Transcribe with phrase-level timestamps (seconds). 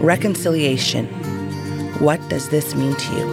[0.00, 1.06] Reconciliation.
[2.00, 3.24] What does this mean to you?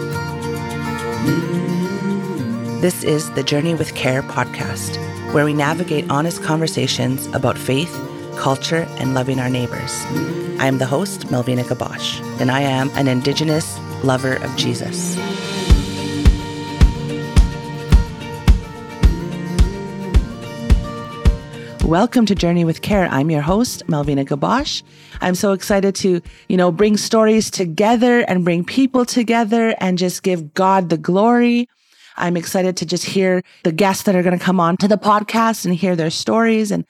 [2.80, 4.96] This is the Journey with Care podcast,
[5.32, 7.92] where we navigate honest conversations about faith,
[8.36, 9.92] culture, and loving our neighbors.
[10.58, 15.16] I am the host, Melvina Guiboche, and I am an Indigenous lover of Jesus.
[21.92, 23.06] Welcome to Journey with Care.
[23.08, 24.82] I'm your host, Melvina Guiboche.
[25.20, 30.22] I'm so excited to, you know, bring stories together and bring people together and just
[30.22, 31.68] give God the glory.
[32.16, 34.96] I'm excited to just hear the guests that are going to come on to the
[34.96, 36.86] podcast and hear their stories and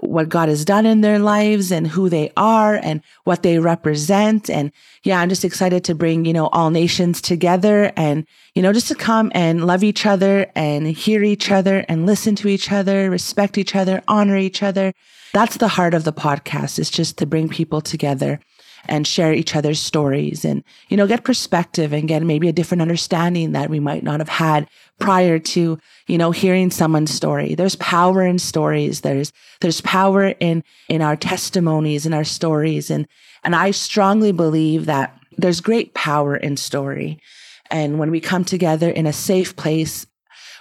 [0.00, 4.50] what God has done in their lives and who they are and what they represent.
[4.50, 4.72] And
[5.02, 8.88] yeah, I'm just excited to bring, you know, all nations together and, you know, just
[8.88, 13.10] to come and love each other and hear each other and listen to each other,
[13.10, 14.92] respect each other, honor each other.
[15.32, 18.40] That's the heart of the podcast is just to bring people together
[18.88, 22.82] and share each other's stories and, you know, get perspective and get maybe a different
[22.82, 27.54] understanding that we might not have had prior to, you know, hearing someone's story.
[27.54, 29.02] There's power in stories.
[29.02, 32.90] There's, there's power in, in our testimonies and our stories.
[32.90, 33.06] And,
[33.44, 37.20] and I strongly believe that there's great power in story.
[37.70, 40.06] And when we come together in a safe place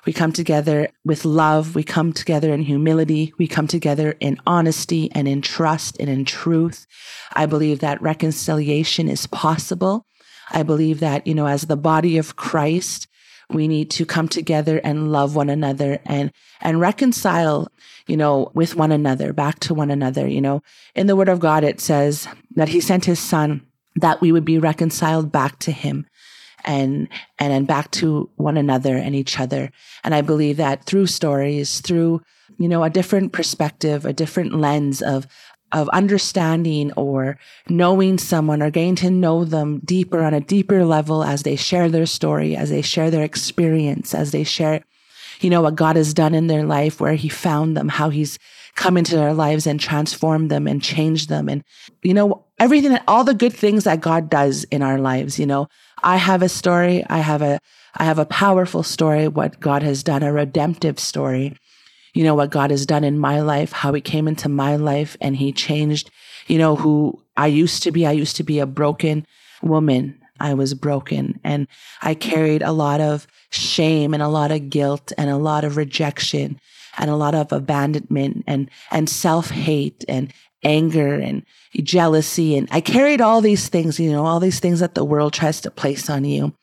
[0.05, 1.75] we come together with love.
[1.75, 3.33] We come together in humility.
[3.37, 6.85] We come together in honesty and in trust and in truth.
[7.33, 10.05] I believe that reconciliation is possible.
[10.51, 13.07] I believe that, you know, as the body of Christ,
[13.49, 17.71] we need to come together and love one another and, and reconcile,
[18.07, 20.27] you know, with one another, back to one another.
[20.27, 20.61] You know,
[20.93, 24.45] in the word of God, it says that he sent his son that we would
[24.45, 26.05] be reconciled back to him
[26.65, 27.07] and
[27.39, 29.71] and and back to one another and each other.
[30.03, 32.21] And I believe that through stories, through
[32.57, 35.27] you know a different perspective, a different lens of
[35.71, 41.23] of understanding or knowing someone or getting to know them deeper on a deeper level
[41.23, 44.83] as they share their story, as they share their experience, as they share,
[45.41, 48.39] you know, what God has done in their life, where He found them, how He's
[48.75, 51.49] come into their lives and transformed them and changed them.
[51.49, 51.63] And,
[52.03, 55.45] you know, everything, that all the good things that God does in our lives, you
[55.45, 55.67] know,
[56.03, 57.05] I have a story.
[57.09, 57.59] I have a,
[57.95, 61.57] I have a powerful story, what God has done, a redemptive story.
[62.13, 65.17] You know, what God has done in my life, how he came into my life
[65.19, 66.09] and he changed,
[66.47, 68.05] you know, who I used to be.
[68.05, 69.25] I used to be a broken
[69.61, 70.21] woman.
[70.39, 71.67] I was broken and
[72.01, 75.75] I carried a lot of shame and a lot of guilt and a lot of
[75.75, 76.59] rejection
[76.97, 80.33] and a lot of abandonment and, and self hate and
[80.65, 81.45] anger and
[81.83, 82.57] jealousy.
[82.57, 85.61] And I carried all these things, you know, all these things that the world tries
[85.61, 86.53] to place on you.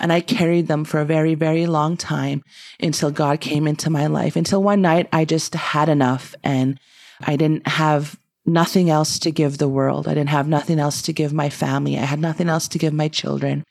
[0.00, 2.42] And I carried them for a very, very long time
[2.80, 4.34] until God came into my life.
[4.34, 6.80] Until one night I just had enough and
[7.20, 10.08] I didn't have nothing else to give the world.
[10.08, 11.98] I didn't have nothing else to give my family.
[11.98, 13.62] I had nothing else to give my children.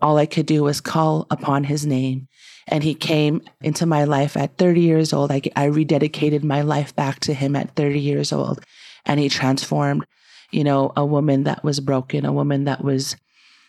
[0.00, 2.28] All I could do was call upon his name.
[2.68, 5.32] And he came into my life at 30 years old.
[5.32, 8.64] I, I rededicated my life back to him at 30 years old
[9.06, 10.04] and he transformed,
[10.50, 13.16] you know, a woman that was broken, a woman that was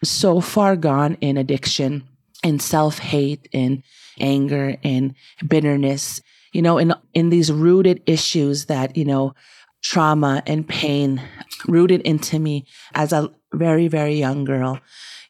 [0.04, 2.04] so far gone in addiction,
[2.44, 3.84] in self hate, in
[4.20, 5.16] anger, in
[5.48, 6.22] bitterness,
[6.52, 9.34] you know, in, in these rooted issues that, you know,
[9.82, 11.22] trauma and pain
[11.68, 14.80] rooted into me as a very, very young girl,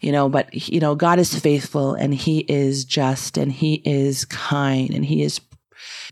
[0.02, 4.26] you know, but, you know, God is faithful and he is just and he is
[4.26, 5.40] kind and he is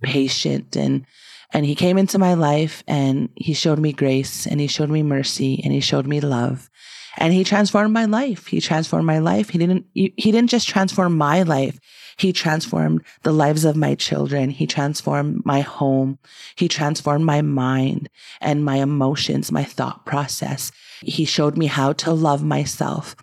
[0.02, 1.06] patient and,
[1.54, 5.04] and he came into my life and he showed me grace and he showed me
[5.04, 6.70] mercy and he showed me love.
[7.18, 8.48] And he transformed my life.
[8.48, 9.50] He transformed my life.
[9.50, 11.78] He didn't, he, he didn't just transform my life.
[12.18, 14.50] He transformed the lives of my children.
[14.50, 16.20] He transformed my home.
[16.56, 20.72] He transformed my mind and my emotions, my thought process.
[21.02, 23.16] He showed me how to love myself.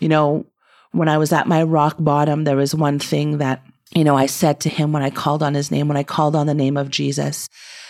[0.00, 0.46] You know,
[0.92, 3.62] when I was at my rock bottom, there was one thing that
[3.94, 6.36] you know, I said to him when I called on his name, when I called
[6.36, 7.48] on the name of Jesus,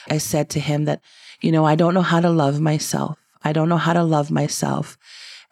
[0.08, 1.00] I said to him that,
[1.40, 3.18] you know, I don't know how to love myself.
[3.42, 4.96] I don't know how to love myself.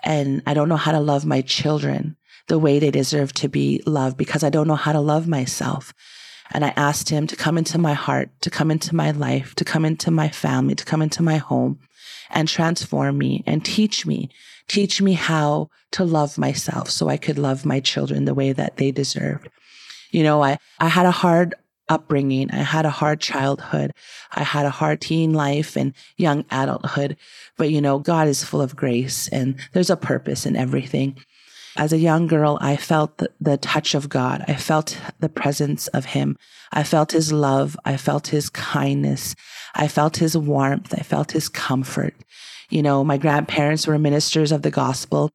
[0.05, 2.17] And I don't know how to love my children
[2.49, 5.93] the way they deserve to be loved because I don't know how to love myself.
[6.53, 9.65] And I asked him to come into my heart, to come into my life, to
[9.65, 11.81] come into my family, to come into my home
[12.31, 14.31] and transform me and teach me,
[14.69, 18.77] teach me how to love myself so I could love my children the way that
[18.77, 19.49] they deserved.
[20.17, 21.55] You know, I, I had a hard
[21.91, 22.51] upbringing.
[22.51, 23.93] I had a hard childhood.
[24.33, 27.19] I had a hard teen life and young adulthood.
[27.59, 31.19] But, you know, God is full of grace and there's a purpose in everything.
[31.77, 34.43] As a young girl, I felt the, touch of God.
[34.49, 36.39] I felt the presence of Him.
[36.73, 37.77] I felt His love.
[37.85, 39.35] I felt His kindness.
[39.75, 40.95] I felt His warmth.
[40.95, 42.15] I felt His comfort.
[42.71, 45.31] You know, my grandparents were ministers of the gospel.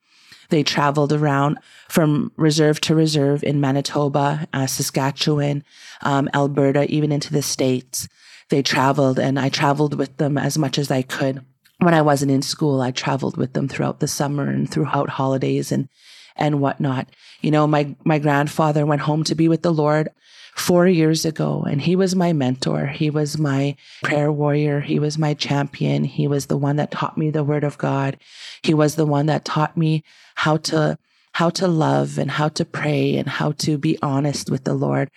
[0.52, 1.58] They traveled around
[1.88, 5.64] from reserve to reserve in Manitoba, uh, Saskatchewan,
[6.02, 8.10] um, Alberta, even into the States.
[8.50, 11.44] They traveled, and I traveled with them as much as I could.
[11.80, 15.72] When I wasn't in school, I traveled with them throughout the summer and throughout holidays
[15.72, 15.88] and
[16.36, 17.08] and whatnot.
[17.42, 20.10] You know, my my grandfather went home to be with the Lord
[20.56, 22.88] four years ago, and he was my mentor.
[22.88, 24.82] He was my prayer warrior.
[24.82, 26.04] He was my champion.
[26.04, 28.18] He was the one that taught me the word of God.
[28.62, 30.04] He was the one that taught me
[30.36, 30.98] how to
[31.34, 35.10] how to love and how to pray and how to be honest with the Lord.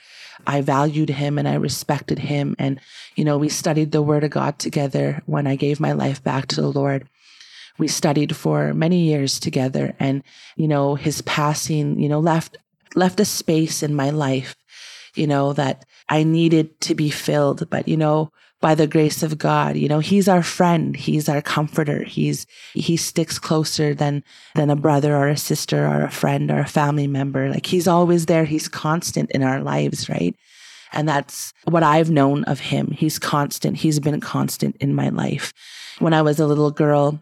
[0.47, 2.55] I valued him and I respected him.
[2.57, 2.81] And,
[3.17, 6.47] you know, we studied the word of God together when I gave my life back
[6.49, 7.09] to the Lord.
[7.79, 10.23] We studied for many years together and,
[10.55, 12.59] you know, his passing, you know, left,
[12.95, 14.55] left a space in my life
[15.15, 17.69] you know, that I needed to be filled.
[17.71, 18.31] But, you know,
[18.61, 20.97] by the grace of God, you know, he's our friend.
[20.97, 22.03] He's our comforter.
[22.05, 24.25] He's, he sticks closer than,
[24.55, 27.51] than a brother or a sister or a friend or a family member.
[27.51, 28.45] Like he's always there.
[28.45, 30.35] He's constant in our lives, right?
[30.93, 32.93] And that's what I've known of him.
[32.93, 33.77] He's constant.
[33.77, 35.53] He's been constant in my life.
[35.99, 37.21] When I was a little girl,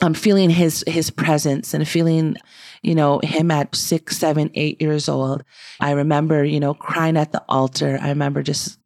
[0.00, 2.36] I'm feeling his his presence and feeling,
[2.82, 5.44] you know, him at six, seven, eight years old.
[5.80, 7.98] I remember, you know, crying at the altar.
[8.00, 8.78] I remember just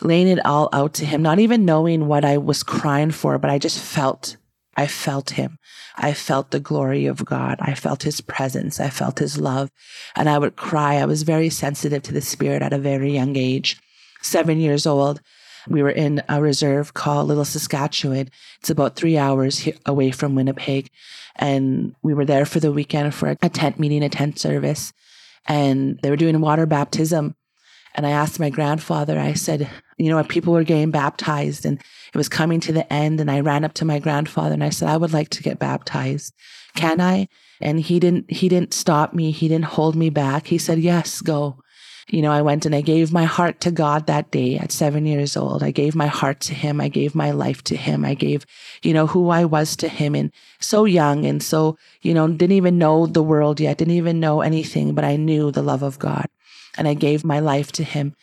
[0.00, 3.50] laying it all out to him, not even knowing what I was crying for, but
[3.50, 4.36] I just felt
[4.76, 5.58] I felt him.
[5.96, 7.58] I felt the glory of God.
[7.60, 8.78] I felt his presence.
[8.78, 9.72] I felt his love.
[10.14, 10.94] And I would cry.
[10.98, 13.80] I was very sensitive to the spirit at a very young age.
[14.22, 15.20] Seven years old,
[15.66, 18.30] we were in a reserve called Little Saskatchewan.
[18.60, 20.90] It's about three hours away from Winnipeg.
[21.38, 24.92] And we were there for the weekend for a tent meeting, a tent service.
[25.46, 27.36] And they were doing water baptism.
[27.94, 32.16] And I asked my grandfather, I said, you know, people were getting baptized and it
[32.16, 33.20] was coming to the end.
[33.20, 35.58] And I ran up to my grandfather and I said, I would like to get
[35.58, 36.34] baptized.
[36.74, 37.28] Can I?
[37.60, 39.30] And he didn't, he didn't stop me.
[39.30, 40.46] He didn't hold me back.
[40.46, 41.60] He said, yes, go
[42.10, 45.04] you know, I went and I gave my heart to God that day at seven
[45.04, 45.62] years old.
[45.62, 46.80] I gave my heart to Him.
[46.80, 48.04] I gave my life to Him.
[48.04, 48.46] I gave,
[48.82, 52.52] you know, who I was to Him and so young and so, you know, didn't
[52.52, 55.98] even know the world yet, didn't even know anything, but I knew the love of
[55.98, 56.26] God
[56.78, 58.14] and I gave my life to Him.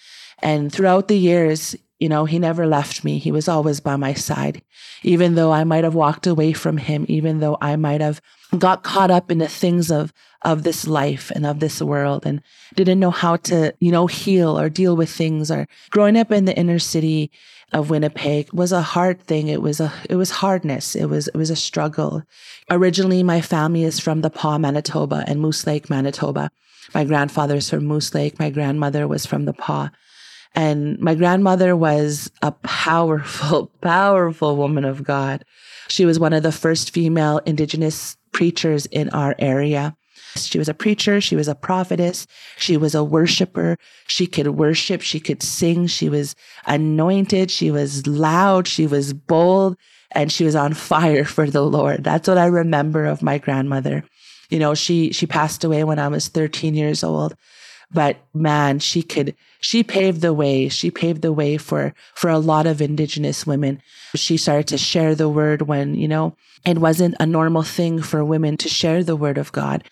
[0.41, 3.19] And throughout the years, you know, he never left me.
[3.19, 4.61] He was always by my side.
[5.03, 8.21] Even though I might have walked away from him, even though I might have
[8.57, 12.39] got caught up in the things of of this life and of this world and
[12.75, 16.45] didn't know how to, you know, heal or deal with things or growing up in
[16.45, 17.31] the inner city
[17.73, 19.47] of Winnipeg was a hard thing.
[19.47, 20.95] It was a it was hardness.
[20.95, 22.23] It was it was a struggle.
[22.69, 26.51] Originally my family is from the Pas, Manitoba and Moose Lake, Manitoba.
[26.93, 28.37] My grandfather is from Moose Lake.
[28.37, 29.89] My grandmother was from the Pas.
[30.55, 35.43] And my grandmother was a powerful, powerful woman of God.
[35.89, 39.95] She was one of the first female indigenous preachers in our area.
[40.37, 41.21] She was a preacher.
[41.21, 42.27] She was a prophetess.
[42.57, 43.77] She was a worshiper.
[44.07, 45.01] She could worship.
[45.01, 45.87] She could sing.
[45.87, 46.35] She was
[46.65, 47.51] anointed.
[47.51, 48.67] She was loud.
[48.67, 49.77] She was bold
[50.11, 52.03] and she was on fire for the Lord.
[52.03, 54.03] That's what I remember of my grandmother.
[54.49, 57.35] You know, she, she passed away when I was 13 years old,
[57.91, 60.69] but man, she could, she paved the way.
[60.69, 63.81] She paved the way for, for a lot of indigenous women.
[64.15, 66.35] She started to share the word when, you know,
[66.65, 69.83] it wasn't a normal thing for women to share the word of God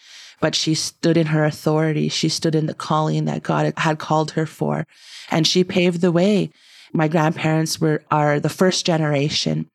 [0.44, 2.10] but she stood in her authority.
[2.10, 4.86] She stood in the calling that God had called her for,
[5.32, 6.50] and she paved the way.
[6.92, 9.70] My grandparents were are the first generation.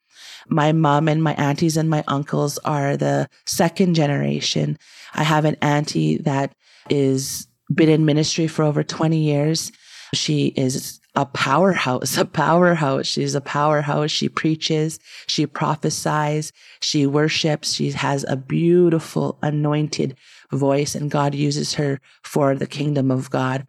[0.47, 4.79] My mom and my aunties and my uncles are the second generation.
[5.15, 6.53] I have an auntie that
[6.91, 9.73] is been in ministry for over 20 years.
[10.15, 13.07] She is a powerhouse, a powerhouse.
[13.07, 14.11] She's a powerhouse.
[14.11, 17.75] She preaches, she prophesies, she worships.
[17.75, 20.17] She has a beautiful anointed
[20.53, 23.67] voice and God uses her for the kingdom of God.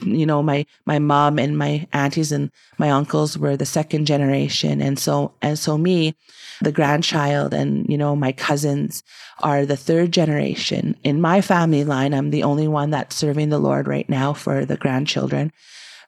[0.00, 4.82] You know, my, my mom and my aunties and my uncles were the second generation.
[4.82, 6.16] And so, and so me,
[6.64, 9.02] the grandchild and, you know, my cousins
[9.40, 10.96] are the third generation.
[11.04, 14.64] In my family line, I'm the only one that's serving the Lord right now for
[14.64, 15.52] the grandchildren.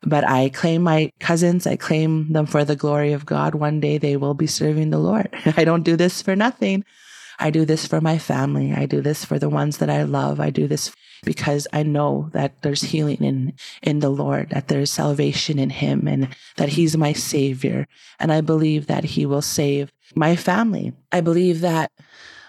[0.02, 3.54] But I claim my cousins, I claim them for the glory of God.
[3.54, 5.28] One day they will be serving the Lord.
[5.56, 6.84] I don't do this for nothing.
[7.38, 8.72] I do this for my family.
[8.72, 10.40] I do this for the ones that I love.
[10.40, 10.94] I do this
[11.24, 16.06] because I know that there's healing in, in the Lord, that there's salvation in him
[16.08, 17.86] and that he's my savior.
[18.18, 20.92] And I believe that he will save my family.
[21.12, 21.90] I believe that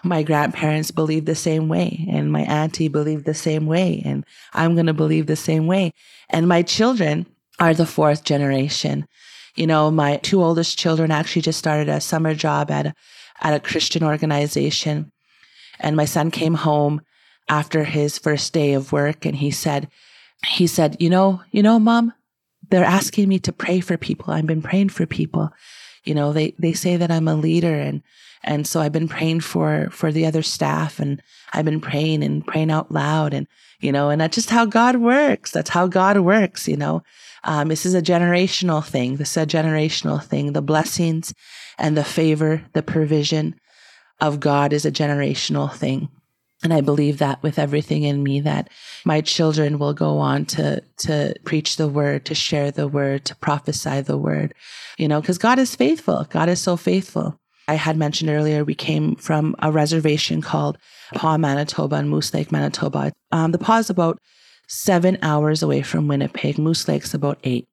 [0.04, 4.76] my grandparents believed the same way and my auntie believed the same way and I'm
[4.76, 5.94] going to believe the same way.
[6.30, 7.26] And my children
[7.60, 9.08] are the fourth generation.
[9.56, 12.94] You know, my two oldest children actually just started a summer job at a,
[13.42, 15.12] at a Christian organization.
[15.80, 17.02] And my son came home
[17.50, 19.90] after his first day of work and he said,
[20.46, 22.14] he said, you know, you know, mom,
[22.70, 24.34] they're asking me to pray for people.
[24.34, 25.52] I've been praying for people.
[26.08, 28.02] You know, they, they say that I'm a leader and,
[28.44, 31.22] and so I've been praying for, for the other staff and
[31.54, 33.48] I've been praying and praying out loud and,
[33.80, 35.52] you know, and that's just how God works.
[35.52, 37.04] That's how God works, you know.
[37.44, 39.18] Um, this is a generational thing.
[39.18, 40.54] This is a generational thing.
[40.54, 41.34] The blessings
[41.78, 43.56] and the favor, the provision
[44.20, 46.10] of God is a generational thing.
[46.64, 48.70] And I believe that with everything in me that
[49.06, 53.36] my children will go on to, to preach the word, to share the word, to
[53.36, 54.56] prophesy the word,
[54.98, 56.26] you know, because God is faithful.
[56.32, 57.40] God is so faithful.
[57.68, 60.78] I had mentioned earlier, we came from a reservation called
[61.14, 63.12] Pas, Manitoba and Moose Lake, Manitoba.
[63.32, 64.20] Um, the is about
[64.68, 66.58] seven hours away from Winnipeg.
[66.58, 67.68] Moose Lake's about eight.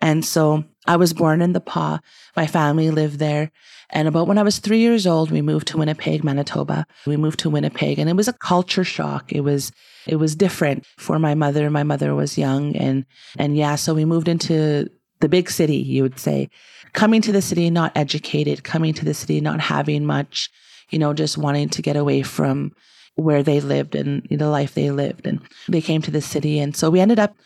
[0.00, 2.00] And so I was born in the Pas.
[2.36, 3.50] My family lived there.
[3.92, 6.86] And about when I was three years old, we moved to Winnipeg, Manitoba.
[7.06, 9.32] We moved to Winnipeg and it was a culture shock.
[9.32, 9.72] It was,
[10.06, 11.68] it was different for my mother.
[11.70, 13.04] My mother was young and,
[13.38, 14.88] and yeah, so we moved into
[15.20, 16.48] the big city, you would say.
[16.92, 20.50] Coming to the city, not educated, coming to the city, not having much,
[20.90, 22.72] you know, just wanting to get away from
[23.16, 25.26] where they lived and the life they lived.
[25.26, 26.58] And they came to the city.
[26.58, 27.36] And so we ended up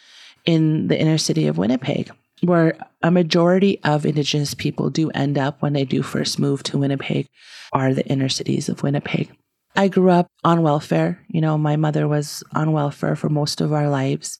[0.44, 2.10] in the inner city of Winnipeg,
[2.44, 6.78] where a majority of Indigenous people do end up when they do first move to
[6.78, 7.26] Winnipeg,
[7.72, 9.30] are the inner cities of Winnipeg.
[9.76, 11.20] I grew up on welfare.
[11.28, 14.38] You know, my mother was on welfare for most of our lives.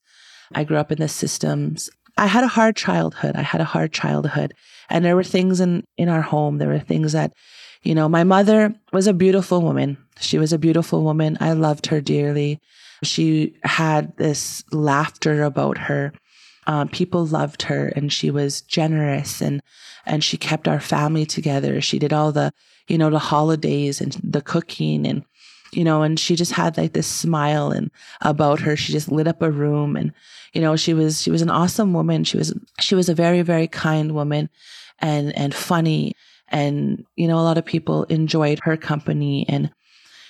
[0.53, 1.89] I grew up in the systems.
[2.17, 3.35] I had a hard childhood.
[3.35, 4.53] I had a hard childhood.
[4.89, 6.57] And there were things in, in our home.
[6.57, 7.33] There were things that
[7.85, 9.97] you know, my mother was a beautiful woman.
[10.19, 11.37] She was a beautiful woman.
[11.39, 12.59] I loved her dearly.
[13.03, 16.11] She had this laughter about her.
[16.67, 19.61] Um, people loved her and she was generous and,
[20.05, 21.79] and she kept our family together.
[21.81, 22.51] She did all the,
[22.87, 25.23] you know, the holidays and the cooking and,
[25.71, 27.91] you know, and she just had like this smile and
[28.21, 28.75] about her.
[28.75, 30.11] She just lit up a room and,
[30.53, 32.23] you know, she was, she was an awesome woman.
[32.23, 34.49] She was, she was a very, very kind woman
[34.99, 36.15] and, and funny
[36.49, 39.71] and, you know, a lot of people enjoyed her company and,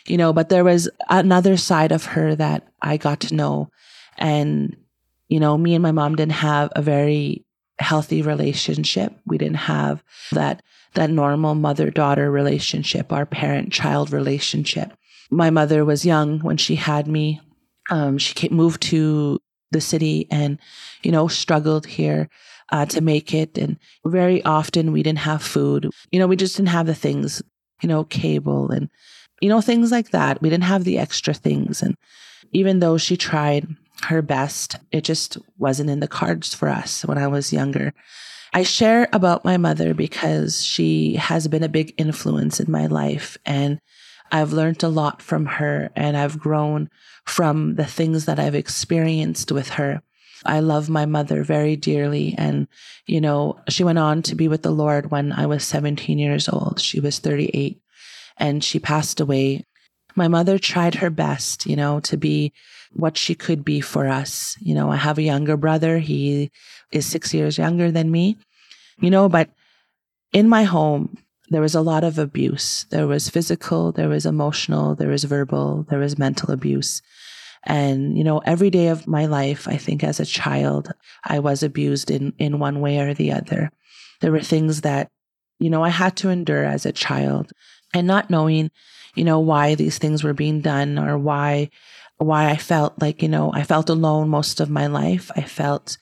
[0.08, 3.70] you know, but there was another side of her that I got to know.
[4.18, 4.76] And,
[5.28, 7.46] you know, me and my mom didn't have a very
[7.80, 9.14] healthy relationship.
[9.26, 10.62] We didn't have that,
[10.94, 14.94] that normal mother daughter relationship, our parent child relationship.
[15.30, 17.42] My mother was young when she had me.
[17.90, 19.40] Um, she came, moved to
[19.72, 20.58] the city and,
[21.04, 22.30] you know, struggled here
[22.72, 23.58] uh, to make it.
[23.58, 25.90] And very often we didn't have food.
[26.12, 27.42] You know, we just didn't have the things,
[27.82, 28.90] you know, cable and,
[29.42, 30.42] you know, things like that.
[30.42, 31.82] We didn't have the extra things.
[31.82, 31.96] And
[32.52, 33.68] even though she tried
[34.06, 37.94] her best, it just wasn't in the cards for us when I was younger.
[38.54, 43.38] I share about my mother because she has been a big influence in my life
[43.46, 43.80] and
[44.32, 46.90] I've learned a lot from her and I've grown
[47.26, 50.02] from the things that I've experienced with her.
[50.46, 52.36] I love my mother very dearly.
[52.38, 52.68] And,
[53.08, 56.48] you know, she went on to be with the Lord when I was 17 years
[56.48, 56.80] old.
[56.80, 57.82] She was 38
[58.38, 59.66] and she passed away.
[60.16, 62.54] My mother tried her best, you know, to be
[62.96, 64.58] what she could be for us.
[64.60, 66.00] You know, I have a younger brother.
[66.00, 66.52] He
[66.92, 68.38] is six years younger than me,
[69.00, 69.50] you know, but
[70.32, 71.18] in my home,
[71.50, 72.86] there was a lot of abuse.
[72.90, 77.02] There was physical, there was emotional, there was verbal, there was mental abuse.
[77.64, 80.92] And, you know, every day of my life, I think as a child,
[81.24, 83.72] I was abused in, in one way or the other.
[84.22, 85.10] There were things that,
[85.60, 87.52] you know, I had to endure as a child
[87.94, 88.72] and not knowing,
[89.16, 91.70] you know, why these things were being done or why,
[92.18, 95.32] why I felt like, you know, I felt alone most of my life.
[95.36, 95.98] I felt,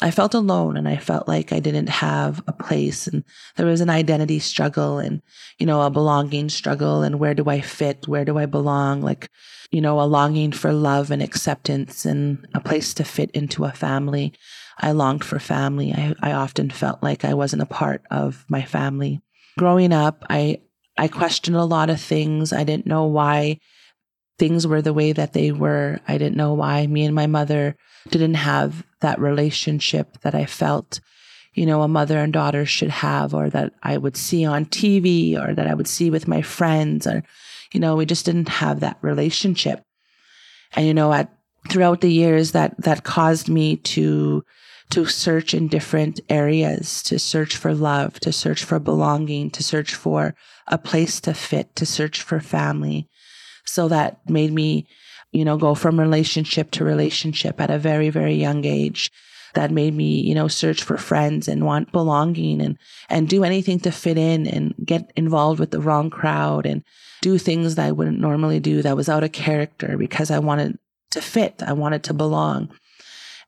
[0.00, 3.24] I felt alone and I felt like I didn't have a place and
[3.56, 5.22] there was an identity struggle and,
[5.58, 8.08] you know, a belonging struggle and where do I fit?
[8.08, 9.02] Where do I belong?
[9.02, 9.28] Like,
[9.70, 13.72] you know, a longing for love and acceptance and a place to fit into a
[13.72, 14.32] family.
[14.78, 15.92] I longed for family.
[15.92, 19.20] I, I often felt like I wasn't a part of my family.
[19.58, 20.60] Growing up, I,
[20.96, 22.52] I questioned a lot of things.
[22.52, 23.58] I didn't know why
[24.38, 26.00] things were the way that they were.
[26.06, 27.76] I didn't know why me and my mother
[28.08, 31.00] didn't have that relationship that I felt,
[31.54, 35.36] you know, a mother and daughter should have, or that I would see on TV,
[35.36, 37.24] or that I would see with my friends, or
[37.72, 39.82] you know, we just didn't have that relationship.
[40.72, 41.32] And, you know, at
[41.70, 44.44] throughout the years that, that caused me to,
[44.90, 49.94] to search in different areas, to search for love, to search for belonging, to search
[49.94, 50.34] for
[50.66, 53.06] a place to fit, to search for family.
[53.68, 54.86] So that made me,
[55.32, 59.10] you know, go from relationship to relationship at a very, very young age.
[59.54, 63.80] That made me, you know, search for friends and want belonging and, and do anything
[63.80, 66.84] to fit in and get involved with the wrong crowd and
[67.22, 70.78] do things that I wouldn't normally do that was out of character because I wanted
[71.12, 71.62] to fit.
[71.66, 72.70] I wanted to belong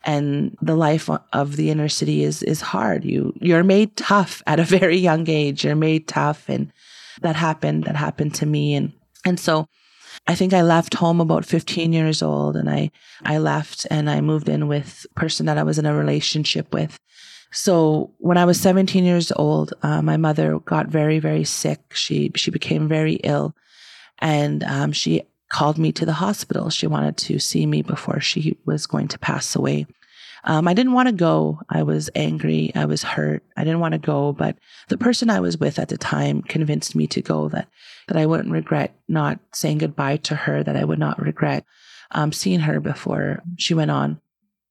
[0.05, 4.59] and the life of the inner city is is hard you you're made tough at
[4.59, 6.73] a very young age you're made tough and
[7.21, 8.93] that happened that happened to me and
[9.25, 9.69] and so
[10.27, 12.91] I think I left home about 15 years old and I
[13.25, 16.73] I left and I moved in with a person that I was in a relationship
[16.73, 16.99] with
[17.53, 21.81] so when I was 17 years old, uh, my mother got very, very sick.
[21.93, 23.55] She she became very ill,
[24.19, 26.71] and um, she called me to the hospital.
[26.71, 29.87] She wanted to see me before she was going to pass away.
[30.45, 31.61] Um, I didn't want to go.
[31.69, 32.73] I was angry.
[32.75, 33.43] I was hurt.
[33.57, 34.57] I didn't want to go, but
[34.89, 37.49] the person I was with at the time convinced me to go.
[37.49, 37.69] That
[38.11, 40.65] that I wouldn't regret not saying goodbye to her.
[40.65, 41.65] That I would not regret
[42.11, 44.21] um, seeing her before she went on.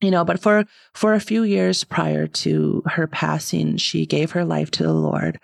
[0.01, 4.43] You know, but for for a few years prior to her passing, she gave her
[4.43, 5.39] life to the Lord.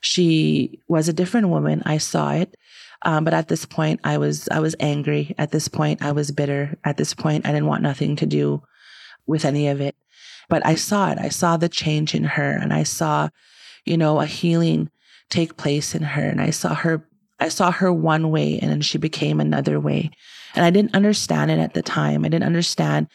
[0.00, 1.82] She was a different woman.
[1.86, 2.56] I saw it.
[3.02, 5.34] Um, but at this point, I was I was angry.
[5.38, 6.76] At this point, I was bitter.
[6.84, 8.62] At this point, I didn't want nothing to do
[9.26, 9.94] with any of it.
[10.48, 11.18] But I saw it.
[11.18, 13.28] I saw the change in her, and I saw,
[13.84, 14.90] you know, a healing
[15.28, 17.06] take place in her, and I saw her.
[17.38, 20.10] I saw her one way, and then she became another way,
[20.54, 22.24] and I didn't understand it at the time.
[22.24, 23.08] I didn't understand.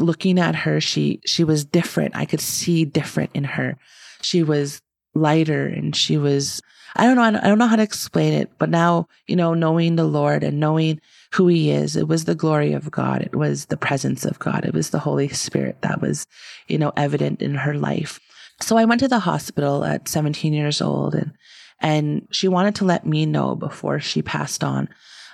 [0.00, 2.16] Looking at her, she she was different.
[2.16, 3.76] I could see different in her.
[4.22, 4.80] She was
[5.14, 6.60] lighter, and she was
[6.96, 7.22] I don't know.
[7.22, 10.58] I don't know how to explain it, but now, you know, knowing the Lord and
[10.60, 11.00] knowing
[11.34, 13.22] who he is, it was the glory of God.
[13.22, 14.64] It was the presence of God.
[14.64, 16.26] It was the Holy Spirit that was,
[16.66, 18.18] you know, evident in her life.
[18.60, 21.32] So I went to the hospital at 17 years old and,
[21.80, 24.88] and she wanted to let me know before she passed on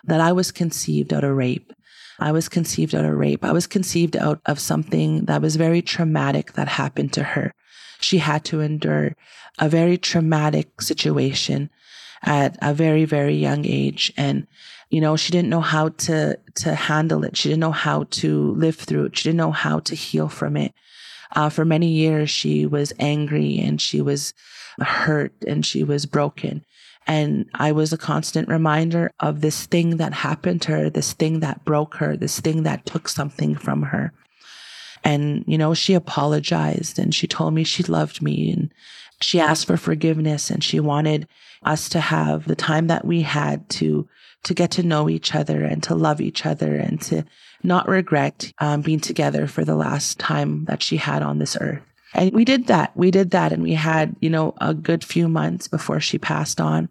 [0.05, 1.73] that I was conceived out of rape.
[2.19, 3.45] I was conceived out of rape.
[3.45, 7.55] I was conceived out of something that was very traumatic that happened to her
[8.05, 9.17] she had to endure
[9.59, 11.71] a very traumatic situation
[12.23, 14.13] at a very, very young age.
[14.17, 14.47] And,
[14.91, 17.37] you know, she didn't know how to, to handle it.
[17.37, 19.17] She didn't know how to live through it.
[19.17, 20.75] She didn't know how to heal from it.
[21.35, 24.35] Uh, for many years, she was angry and she was
[24.81, 26.65] hurt and she was broken.
[27.07, 31.41] And I was a constant reminder of this thing that happened to her, this thing
[31.41, 34.13] that broke her, this thing that took something from her.
[35.05, 38.73] And, you know, she apologized and she told me she loved me and
[39.21, 41.29] she asked for forgiveness and she wanted
[41.63, 44.09] us to have the time that we had to
[44.45, 47.25] to get to know each other and to love each other and to
[47.63, 51.94] not regret um, being together for the last time that she had on this earth.
[52.15, 52.97] And we did that.
[52.97, 53.53] We did that.
[53.53, 56.89] And we had, you know, a good few months before she passed on.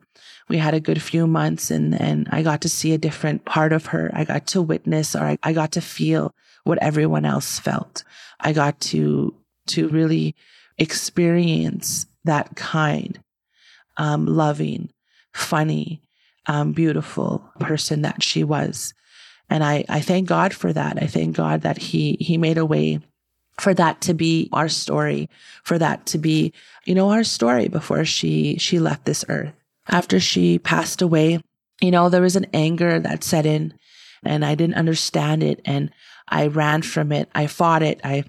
[0.50, 3.72] We had a good few months and, and I got to see a different part
[3.72, 4.12] of her.
[4.14, 8.04] I got to witness or I, I got to feel what everyone else felt.
[8.42, 9.34] I got to,
[9.68, 10.36] to really
[10.78, 13.20] experience that kind,
[13.96, 14.90] um, loving,
[15.34, 16.02] funny,
[16.48, 18.94] um, beautiful person that she was.
[19.50, 21.02] And I, I thank God for that.
[21.02, 23.00] I thank God that he, he made a way
[23.60, 25.30] for that to be our story,
[25.64, 26.54] for that to be,
[26.86, 29.54] you know, our story before she, she left this earth.
[29.88, 31.40] After she passed away,
[31.82, 33.74] you know, there was an anger that set in
[34.26, 35.62] and I didn't understand it.
[35.66, 35.92] And
[36.28, 37.30] I ran from it.
[37.36, 38.00] I fought it.
[38.04, 38.24] I,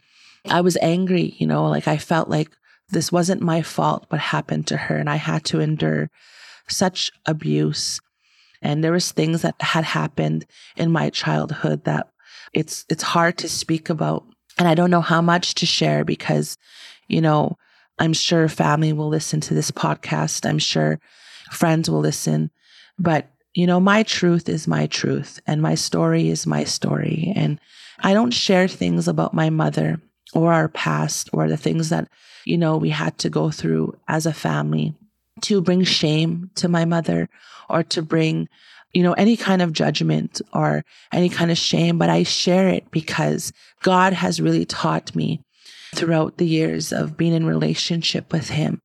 [0.46, 2.50] I was angry, you know, like I felt like
[2.90, 4.96] this wasn't my fault what happened to her.
[4.96, 6.10] And I had to endure
[6.68, 8.00] such abuse.
[8.60, 12.08] And there was things that had happened in my childhood that
[12.52, 14.24] it's, it's hard to speak about.
[14.58, 16.56] And I don't know how much to share because,
[17.08, 17.56] you know,
[17.98, 20.48] I'm sure family will listen to this podcast.
[20.48, 21.00] I'm sure
[21.50, 22.50] friends will listen,
[22.98, 27.32] but you know, my truth is my truth and my story is my story.
[27.36, 27.60] And
[28.00, 30.00] I don't share things about my mother
[30.34, 32.08] or our past or the things that,
[32.44, 34.94] you know, we had to go through as a family
[35.42, 37.28] to bring shame to my mother
[37.70, 38.48] or to bring,
[38.94, 42.90] you know, any kind of judgment or any kind of shame, but I share it
[42.90, 43.52] because
[43.83, 45.42] God has really taught me
[45.94, 48.80] throughout the years of being in relationship with him.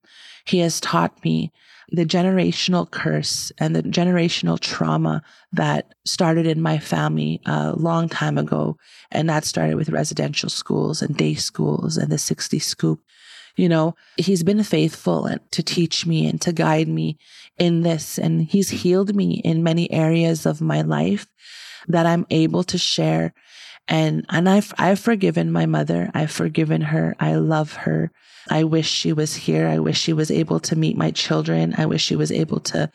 [0.46, 1.52] He has taught me
[1.92, 8.38] the generational curse and the generational trauma that started in my family a long time
[8.38, 8.78] ago.
[9.12, 13.02] And that started with residential schools and day schools and the 60 scoop.
[13.60, 17.18] You know, he's been faithful and to teach me and to guide me
[17.58, 18.18] in this.
[18.18, 21.28] And he's healed me in many areas of my life
[21.88, 23.34] that I'm able to share
[23.90, 26.12] And, and I've, I've forgiven my mother.
[26.14, 27.16] I've forgiven her.
[27.20, 28.12] I love her.
[28.50, 29.68] I wish she was here.
[29.68, 31.74] I wish she was able to meet my children.
[31.78, 32.92] I wish she was able to,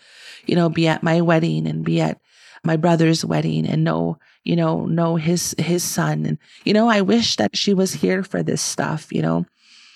[0.47, 2.19] you know, be at my wedding and be at
[2.65, 6.27] my brother's wedding and know, you know, know his, his son.
[6.27, 9.47] And, you know, I wish that she was here for this stuff, you know.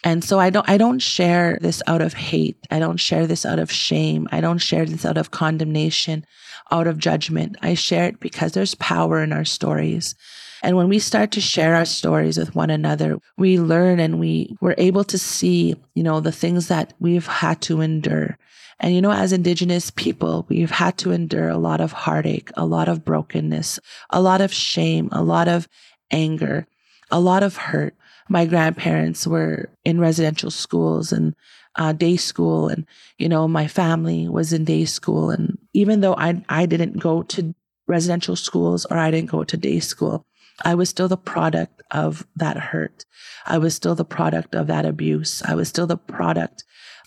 [0.04, 2.56] And so I don't I don't share this out of hate.
[2.70, 4.28] I don't share this out of shame.
[4.30, 6.24] I don't share this out of condemnation,
[6.70, 7.56] out of judgment.
[7.62, 10.14] I share it because there's power in our stories.
[10.62, 14.56] And when we start to share our stories with one another, we learn and we
[14.61, 18.38] we're able to see, you know, the things that we've had to endure.
[18.80, 22.64] And you know, as indigenous people, we've had to endure a lot of heartache, a
[22.64, 23.80] lot of brokenness,
[24.11, 25.68] a lot of shame, a lot of
[26.11, 26.66] anger,
[27.11, 27.94] a lot of hurt.
[28.28, 31.34] My grandparents were in residential schools and
[31.76, 32.86] uh, day school, and
[33.18, 35.30] you know, my family was in day school.
[35.30, 37.54] And even though I I didn't go to
[37.86, 40.26] residential schools or I didn't go to day school,
[40.64, 43.04] I was still the product of that hurt.
[43.46, 45.42] I was still the product of that abuse.
[45.44, 46.64] I was still the product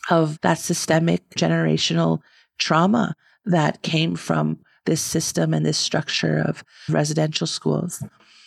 [0.10, 2.22] of that systemic generational
[2.58, 8.04] trauma that came from this system and this structure of residential schools.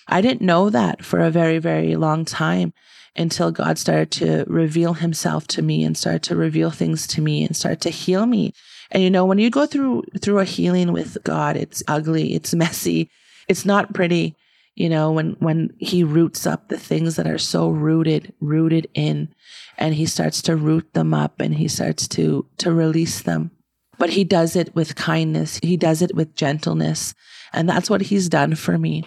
[0.07, 2.73] I didn't know that for a very, very long time
[3.17, 7.45] until God started to reveal himself to me and started to reveal things to me
[7.45, 8.53] and started to heal me.
[8.91, 12.55] And you know, when you go through through a healing with God, it's ugly, it's
[12.65, 13.11] messy,
[13.49, 14.37] it's not pretty,
[14.75, 19.33] you know when when he roots up the things that are so rooted rooted in
[19.79, 23.51] and he starts to root them up and he starts to to release them.
[23.97, 25.61] But he does it with kindness.
[25.63, 27.15] He does it with gentleness.
[27.53, 29.05] And that's what he's done for me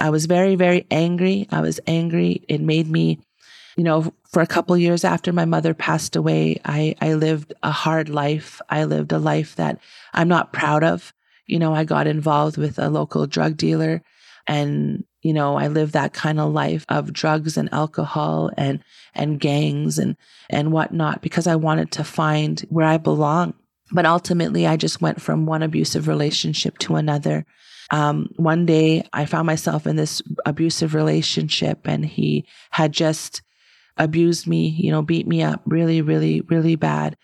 [0.00, 3.18] i was very very angry i was angry it made me
[3.76, 7.70] you know for a couple years after my mother passed away i i lived a
[7.70, 9.78] hard life i lived a life that
[10.12, 11.12] i'm not proud of
[11.46, 14.02] you know i got involved with a local drug dealer
[14.46, 18.82] and, you know, I lived that kind of life of drugs and alcohol and,
[19.14, 20.16] and gangs and,
[20.50, 23.54] and whatnot because I wanted to find where I belong.
[23.90, 27.46] But ultimately, I just went from one abusive relationship to another.
[27.90, 33.42] Um, one day, I found myself in this abusive relationship, and he had just
[33.96, 37.16] abused me, you know, beat me up really, really, really bad,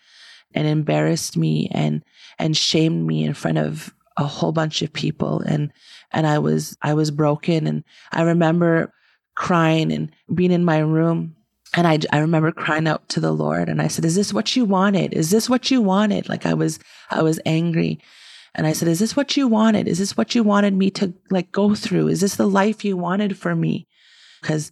[0.53, 2.03] and embarrassed me and
[2.39, 5.41] and shamed me in front of a whole bunch of people.
[5.41, 5.71] And
[6.11, 7.67] and I was I was broken.
[7.67, 8.93] And I remember
[9.35, 11.35] crying and being in my room
[11.75, 14.55] and I I remember crying out to the Lord and I said is this what
[14.55, 15.13] you wanted?
[15.13, 16.29] Is this what you wanted?
[16.29, 17.99] Like I was I was angry
[18.53, 21.13] and I said is this what you wanted is this what you wanted me to
[21.29, 23.87] like go through is this the life you wanted for me
[24.41, 24.71] cuz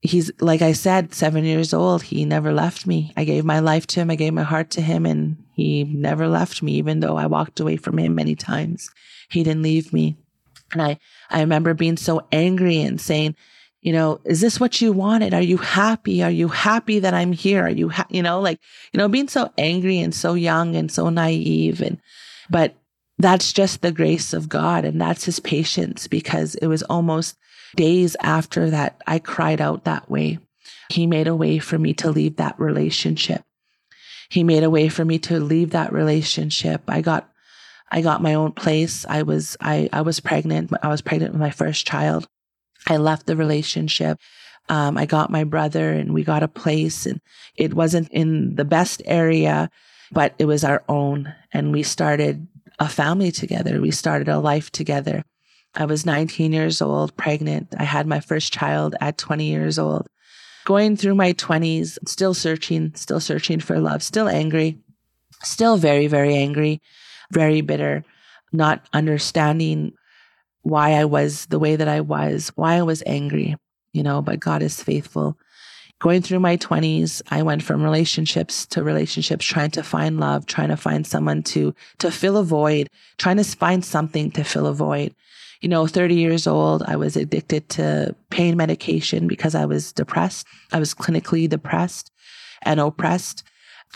[0.00, 3.86] he's like I said 7 years old he never left me I gave my life
[3.88, 7.16] to him I gave my heart to him and he never left me even though
[7.16, 8.90] I walked away from him many times
[9.30, 10.16] he didn't leave me
[10.72, 10.98] and I,
[11.30, 13.36] I remember being so angry and saying,
[13.80, 15.34] you know, is this what you wanted?
[15.34, 16.22] Are you happy?
[16.22, 17.64] Are you happy that I'm here?
[17.64, 18.06] Are you, ha-?
[18.08, 18.60] you know, like,
[18.92, 21.80] you know, being so angry and so young and so naive.
[21.82, 22.00] And,
[22.48, 22.74] but
[23.22, 27.36] that's just the grace of God and that's his patience because it was almost
[27.76, 30.38] days after that I cried out that way.
[30.90, 33.42] He made a way for me to leave that relationship.
[34.28, 36.82] He made a way for me to leave that relationship.
[36.88, 37.28] I got
[37.90, 39.04] I got my own place.
[39.06, 40.72] I was I I was pregnant.
[40.82, 42.26] I was pregnant with my first child.
[42.88, 44.18] I left the relationship.
[44.68, 47.20] Um, I got my brother and we got a place and
[47.56, 49.70] it wasn't in the best area,
[50.10, 51.34] but it was our own.
[51.52, 52.46] And we started
[52.82, 53.80] a family together.
[53.80, 55.24] We started a life together.
[55.74, 57.74] I was 19 years old, pregnant.
[57.78, 60.06] I had my first child at 20 years old.
[60.64, 64.78] Going through my 20s, still searching, still searching for love, still angry,
[65.42, 66.80] still very, very angry
[67.32, 68.04] very bitter,
[68.52, 69.92] not understanding
[70.60, 73.56] why I was the way that I was, why I was angry,
[73.92, 75.36] you know, but God is faithful.
[76.02, 80.70] Going through my 20s, I went from relationships to relationships, trying to find love, trying
[80.70, 84.74] to find someone to, to fill a void, trying to find something to fill a
[84.74, 85.14] void.
[85.60, 90.44] You know, 30 years old, I was addicted to pain medication because I was depressed.
[90.72, 92.10] I was clinically depressed
[92.62, 93.44] and oppressed.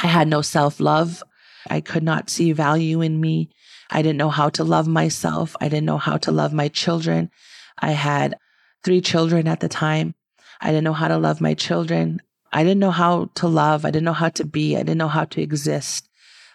[0.01, 1.25] I had no self love.
[1.69, 3.51] I could not see value in me.
[3.91, 5.57] I didn't know how to love myself.
[5.61, 7.33] I didn't know how to love my children.
[7.81, 8.37] I had
[8.85, 10.15] three children at the time.
[10.61, 12.21] I didn't know how to love my children.
[12.53, 13.85] I didn't know how to love.
[13.85, 14.77] I didn't know how to be.
[14.77, 16.09] I didn't know how to exist.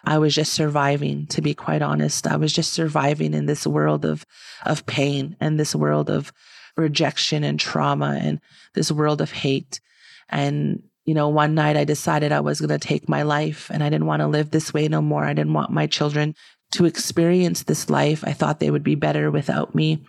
[0.04, 2.26] I was just surviving, to be quite honest.
[2.26, 4.26] I was just surviving in this world of,
[4.66, 6.32] of pain and this world of
[6.76, 8.40] rejection and trauma and
[8.74, 9.80] this world of hate.
[10.28, 13.82] And you know, one night I decided I was going to take my life and
[13.82, 15.24] I didn't want to live this way no more.
[15.24, 16.34] I didn't want my children
[16.72, 18.22] to experience this life.
[18.24, 20.04] I thought they would be better without me.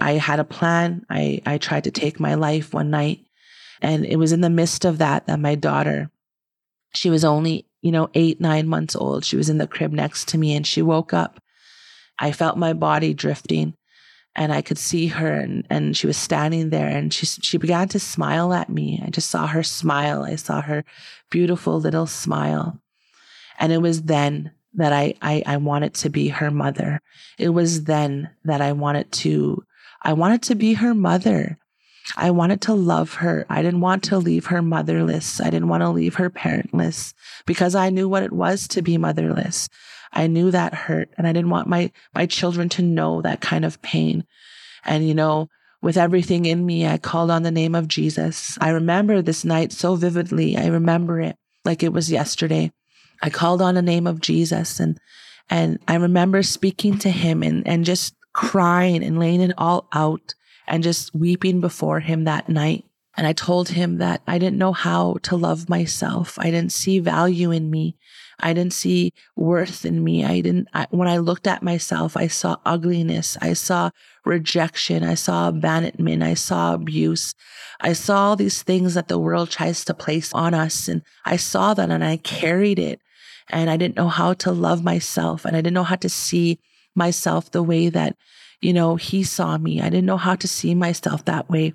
[0.00, 1.04] I had a plan.
[1.10, 3.20] I, I tried to take my life one night.
[3.80, 6.10] And it was in the midst of that that my daughter,
[6.94, 9.24] she was only, you know, eight, nine months old.
[9.24, 11.40] She was in the crib next to me and she woke up.
[12.18, 13.74] I felt my body drifting
[14.34, 17.88] and I could see her and, and she was standing there and she, she began
[17.88, 19.02] to smile at me.
[19.04, 20.22] I just saw her smile.
[20.22, 20.84] I saw her
[21.30, 22.80] beautiful little smile.
[23.58, 27.00] And it was then that I, I, I wanted to be her mother.
[27.38, 29.64] It was then that I wanted to,
[30.02, 31.58] I wanted to be her mother.
[32.16, 33.46] I wanted to love her.
[33.48, 35.40] I didn't want to leave her motherless.
[35.40, 37.12] I didn't want to leave her parentless
[37.46, 39.68] because I knew what it was to be motherless.
[40.12, 43.64] I knew that hurt and I didn't want my, my children to know that kind
[43.64, 44.24] of pain.
[44.84, 45.48] And, you know,
[45.82, 48.56] with everything in me, I called on the name of Jesus.
[48.60, 50.56] I remember this night so vividly.
[50.56, 52.72] I remember it like it was yesterday.
[53.22, 54.98] I called on the name of Jesus and,
[55.50, 60.34] and I remember speaking to him and, and just crying and laying it all out
[60.68, 62.84] and just weeping before him that night.
[63.16, 66.38] And I told him that I didn't know how to love myself.
[66.38, 67.96] I didn't see value in me.
[68.38, 70.24] I didn't see worth in me.
[70.24, 73.36] I didn't, I, when I looked at myself, I saw ugliness.
[73.40, 73.90] I saw
[74.24, 75.02] rejection.
[75.02, 76.22] I saw abandonment.
[76.22, 77.34] I saw abuse.
[77.80, 80.86] I saw all these things that the world tries to place on us.
[80.86, 83.00] And I saw that and I carried it
[83.50, 86.60] and I didn't know how to love myself and I didn't know how to see
[86.94, 88.16] myself the way that,
[88.60, 89.80] you know, he saw me.
[89.80, 91.72] I didn't know how to see myself that way.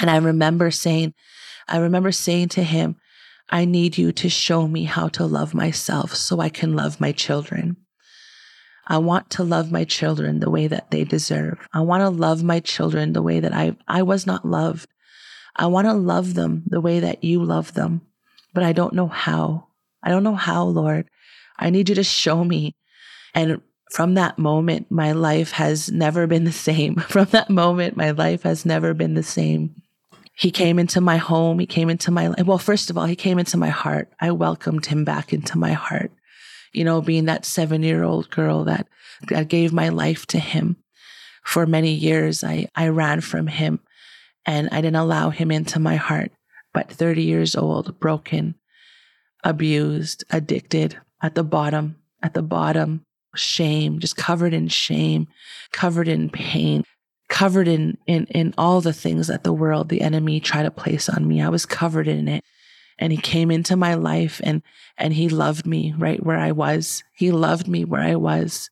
[0.00, 1.14] And I remember saying,
[1.68, 2.96] I remember saying to him,
[3.50, 7.12] I need you to show me how to love myself so I can love my
[7.12, 7.76] children.
[8.86, 11.58] I want to love my children the way that they deserve.
[11.72, 14.88] I want to love my children the way that I, I was not loved.
[15.56, 18.02] I want to love them the way that you love them,
[18.52, 19.68] but I don't know how.
[20.02, 21.08] I don't know how, Lord.
[21.58, 22.74] I need you to show me.
[23.34, 23.62] And
[23.94, 26.96] from that moment, my life has never been the same.
[27.08, 29.80] From that moment, my life has never been the same.
[30.34, 31.60] He came into my home.
[31.60, 34.12] He came into my, well, first of all, he came into my heart.
[34.20, 36.10] I welcomed him back into my heart.
[36.72, 38.88] You know, being that seven year old girl that,
[39.28, 40.76] that gave my life to him
[41.44, 43.78] for many years, I, I ran from him
[44.44, 46.32] and I didn't allow him into my heart.
[46.72, 48.56] But 30 years old, broken,
[49.44, 55.28] abused, addicted, at the bottom, at the bottom, shame, just covered in shame,
[55.72, 56.84] covered in pain,
[57.28, 61.08] covered in, in, in all the things that the world, the enemy tried to place
[61.08, 61.42] on me.
[61.42, 62.44] I was covered in it.
[62.98, 64.62] And he came into my life and,
[64.96, 67.02] and he loved me right where I was.
[67.12, 68.70] He loved me where I was.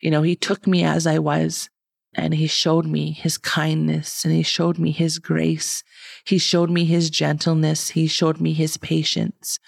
[0.00, 1.70] You know, he took me as I was
[2.14, 5.82] and he showed me his kindness and he showed me his grace.
[6.24, 7.90] He showed me his gentleness.
[7.90, 9.58] He showed me his patience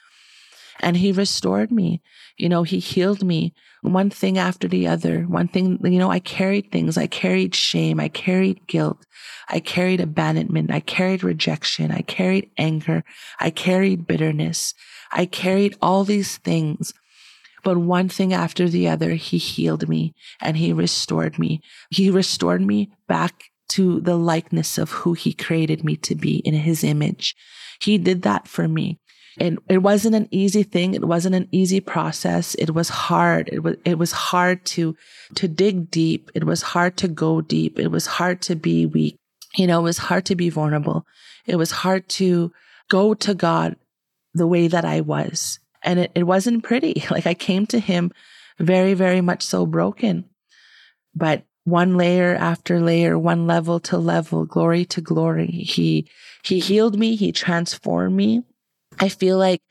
[0.80, 2.00] and he restored me.
[2.36, 5.22] You know, he healed me one thing after the other.
[5.22, 6.96] One thing, you know, I carried things.
[6.98, 8.00] I carried shame.
[8.00, 9.04] I carried guilt.
[9.48, 10.70] I carried abandonment.
[10.70, 11.90] I carried rejection.
[11.90, 13.04] I carried anger.
[13.38, 14.74] I carried bitterness.
[15.12, 16.92] I carried all these things.
[17.64, 21.60] But one thing after the other, he healed me and he restored me.
[21.90, 26.54] He restored me back to the likeness of who he created me to be in
[26.54, 27.36] his image.
[27.80, 28.98] He did that for me.
[29.40, 30.94] And it wasn't an easy thing.
[30.94, 32.54] It wasn't an easy process.
[32.56, 33.48] It was hard.
[33.52, 34.96] It was, it was hard to,
[35.36, 36.30] to dig deep.
[36.34, 37.78] It was hard to go deep.
[37.78, 39.16] It was hard to be weak.
[39.56, 41.06] You know, it was hard to be vulnerable.
[41.46, 42.52] It was hard to
[42.88, 43.76] go to God
[44.34, 45.58] the way that I was.
[45.82, 47.02] And it, it wasn't pretty.
[47.10, 48.12] Like I came to him
[48.58, 50.24] very, very much so broken.
[51.14, 55.46] But one layer after layer, one level to level, glory to glory.
[55.46, 56.08] He,
[56.44, 57.14] he healed me.
[57.14, 58.42] He transformed me.
[59.00, 59.62] I feel like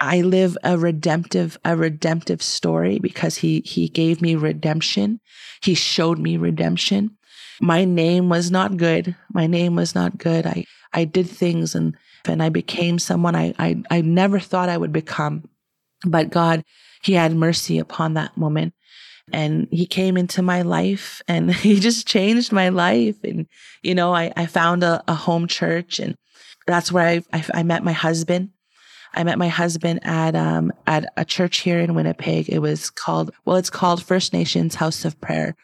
[0.00, 5.20] I live a redemptive, a redemptive story because he, he gave me redemption.
[5.62, 7.16] He showed me redemption.
[7.60, 9.14] My name was not good.
[9.32, 10.46] My name was not good.
[10.46, 14.76] I, I did things and, and I became someone I, I, I never thought I
[14.76, 15.48] would become.
[16.04, 16.64] But God,
[17.02, 18.74] he had mercy upon that moment
[19.32, 23.16] and he came into my life and he just changed my life.
[23.22, 23.46] And,
[23.82, 26.16] you know, I, I found a, a home church and
[26.66, 28.50] that's where I, I, I met my husband.
[29.14, 32.48] I met my husband at um at a church here in Winnipeg.
[32.48, 35.54] It was called well, it's called First Nations House of Prayer,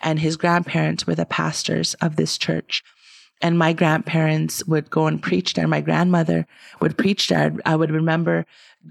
[0.00, 2.82] and his grandparents were the pastors of this church.
[3.42, 5.66] And my grandparents would go and preach there.
[5.66, 6.46] My grandmother
[6.80, 7.54] would preach there.
[7.64, 8.44] I would remember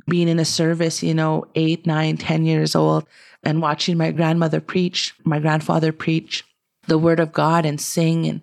[0.08, 3.06] being in a service, you know, eight, nine, ten years old,
[3.43, 6.43] and watching my grandmother preach, my grandfather preach
[6.88, 8.41] the word of God and sing and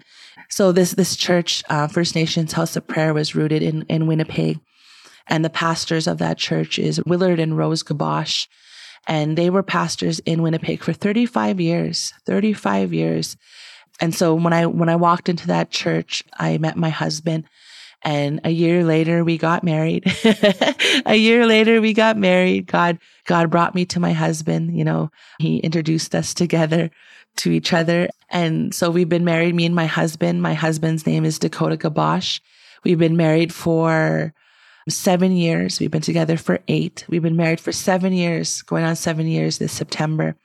[0.48, 4.60] so this this church, uh, First Nations House of Prayer, was rooted in in Winnipeg,
[5.28, 8.46] and the pastors of that church is Willard and Rose Guiboche,
[9.06, 12.12] and they were pastors in Winnipeg for 35 years.
[12.26, 13.36] 35 years.
[14.00, 17.44] And so when I when I walked into that church, I met my husband
[18.02, 20.04] and a year later we got married.
[21.06, 22.66] a year later we got married.
[22.66, 25.10] God God brought me to my husband, you know.
[25.38, 26.90] He introduced us together
[27.38, 28.08] to each other.
[28.30, 30.40] And so we've been married me and my husband.
[30.40, 32.40] My husband's name is Dakota Guiboche.
[32.84, 34.32] We've been married for
[34.88, 35.80] seven years.
[35.80, 37.04] We've been together for eight.
[37.08, 40.36] We've been married for seven years, going on seven years this September.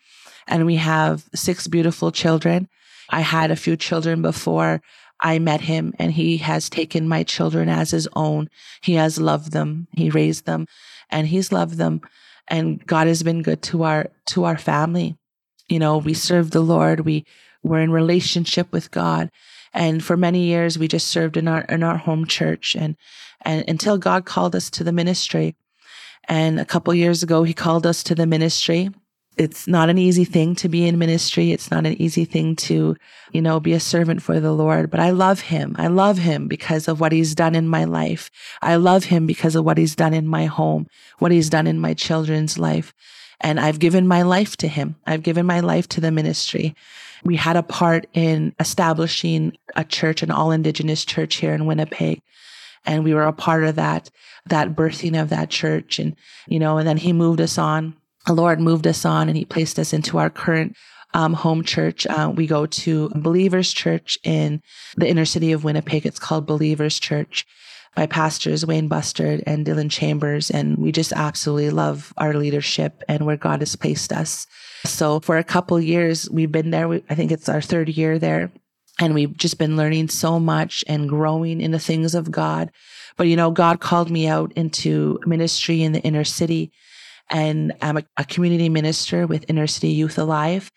[0.47, 2.67] And we have six beautiful children.
[3.09, 4.81] I had a few children before
[5.19, 8.49] I met him and he has taken my children as his own.
[8.81, 9.87] He has loved them.
[9.95, 10.65] He raised them
[11.09, 12.01] and he's loved them.
[12.47, 15.15] And God has been good to our, to our family.
[15.69, 17.01] You know, we serve the Lord.
[17.01, 17.25] We
[17.61, 19.29] were in relationship with God.
[19.73, 22.97] And for many years, we just served in our, in our home church and,
[23.41, 25.55] and until God called us to the ministry.
[26.25, 28.91] And a couple years ago, he called us to the ministry
[29.37, 31.51] it's not an easy thing to be in ministry.
[31.51, 32.97] It's not an easy thing to,
[33.31, 35.75] you know, be a servant for the Lord, but I love him.
[35.79, 38.29] I love him because of what he's done in my life.
[38.61, 40.87] I love him because of what he's done in my home,
[41.19, 42.93] what he's done in my children's life.
[43.39, 44.95] And I've given my life to him.
[45.07, 46.75] I've given my life to the ministry.
[47.23, 52.21] We had a part in establishing a church, an all indigenous church here in Winnipeg.
[52.85, 54.09] And we were a part of that,
[54.47, 55.99] that birthing of that church.
[55.99, 56.15] And,
[56.47, 59.45] you know, and then he moved us on the Lord moved us on and he
[59.45, 60.75] placed us into our current
[61.13, 62.07] um, home church.
[62.07, 64.61] Uh, we go to Believers Church in
[64.95, 66.05] the inner city of Winnipeg.
[66.05, 67.45] It's called Believers Church
[67.95, 70.49] by pastors Wayne Bustard and Dylan Chambers.
[70.49, 74.47] And we just absolutely love our leadership and where God has placed us.
[74.85, 76.87] So for a couple years, we've been there.
[76.87, 78.51] We, I think it's our third year there.
[79.01, 82.71] And we've just been learning so much and growing in the things of God.
[83.17, 86.71] But, you know, God called me out into ministry in the inner city
[87.31, 90.71] and I'm a, a community minister with Inner City Youth Alive.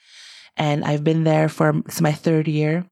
[0.56, 2.86] And I've been there for it's my third year.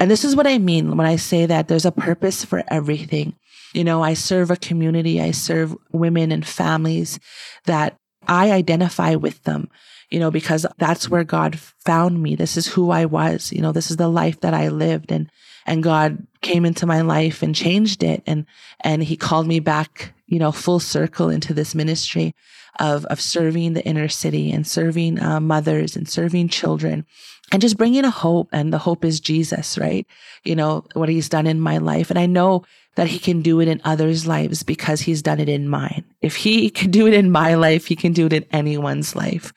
[0.00, 3.34] And this is what I mean when I say that there's a purpose for everything.
[3.74, 7.18] You know, I serve a community, I serve women and families
[7.66, 9.68] that I identify with them,
[10.10, 12.36] you know, because that's where God found me.
[12.36, 13.52] This is who I was.
[13.52, 15.30] You know, this is the life that I lived and
[15.68, 18.46] and God came into my life and changed it and
[18.80, 22.34] and he called me back, you know, full circle into this ministry
[22.78, 27.06] of, of serving the inner city and serving uh, mothers and serving children
[27.52, 28.48] and just bringing a hope.
[28.52, 30.06] And the hope is Jesus, right?
[30.44, 32.10] You know, what he's done in my life.
[32.10, 32.64] And I know
[32.96, 36.04] that he can do it in others' lives because he's done it in mine.
[36.20, 39.52] If he can do it in my life, he can do it in anyone's life.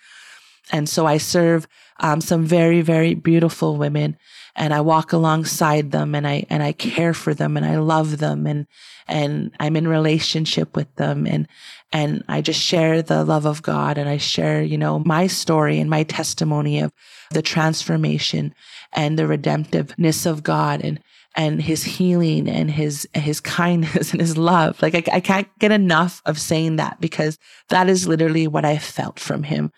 [0.71, 1.67] And so I serve
[1.99, 4.17] um, some very, very beautiful women
[4.55, 8.17] and I walk alongside them and I, and I care for them and I love
[8.17, 8.67] them and,
[9.07, 11.47] and I'm in relationship with them and,
[11.91, 15.79] and I just share the love of God and I share, you know, my story
[15.79, 16.93] and my testimony of
[17.31, 18.53] the transformation
[18.93, 20.99] and the redemptiveness of God and,
[21.35, 24.81] and his healing and his, his kindness and his love.
[24.81, 27.37] Like I, I can't get enough of saying that because
[27.69, 29.71] that is literally what I felt from him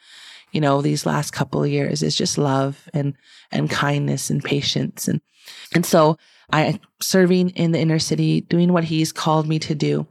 [0.51, 3.15] you know, these last couple of years is just love and,
[3.51, 5.07] and kindness and patience.
[5.07, 5.21] And,
[5.73, 6.17] and so
[6.51, 10.07] I serving in the inner city, doing what he's called me to do.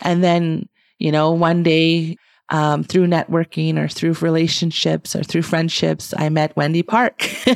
[0.00, 0.68] And then,
[0.98, 2.16] you know, one day,
[2.48, 7.28] um, through networking or through relationships or through friendships, I met Wendy Park.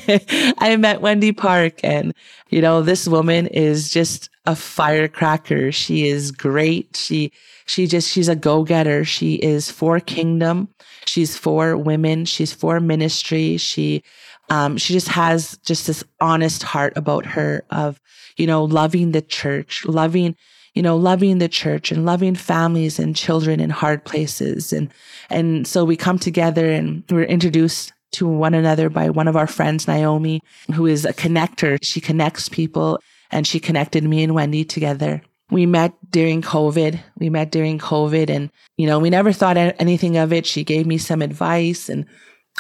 [0.58, 2.12] I met Wendy Park and,
[2.48, 5.70] you know, this woman is just a firecracker.
[5.70, 6.96] She is great.
[6.96, 7.30] She,
[7.66, 9.04] she just, she's a go-getter.
[9.04, 10.68] She is for kingdom.
[11.10, 12.24] She's for women.
[12.24, 13.56] She's for ministry.
[13.56, 14.04] She,
[14.48, 18.00] um, she just has just this honest heart about her of,
[18.36, 20.36] you know, loving the church, loving,
[20.72, 24.72] you know, loving the church and loving families and children in hard places.
[24.72, 24.88] And,
[25.30, 29.48] and so we come together and we're introduced to one another by one of our
[29.48, 30.40] friends, Naomi,
[30.74, 31.76] who is a connector.
[31.82, 33.00] She connects people
[33.32, 35.22] and she connected me and Wendy together.
[35.50, 37.00] We met during COVID.
[37.18, 40.46] We met during COVID and, you know, we never thought anything of it.
[40.46, 42.06] She gave me some advice and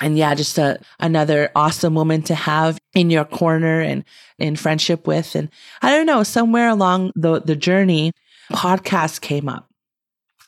[0.00, 4.04] and yeah, just a, another awesome woman to have in your corner and
[4.38, 5.34] in friendship with.
[5.34, 5.50] And
[5.82, 8.12] I don't know, somewhere along the, the journey,
[8.52, 9.68] podcast came up.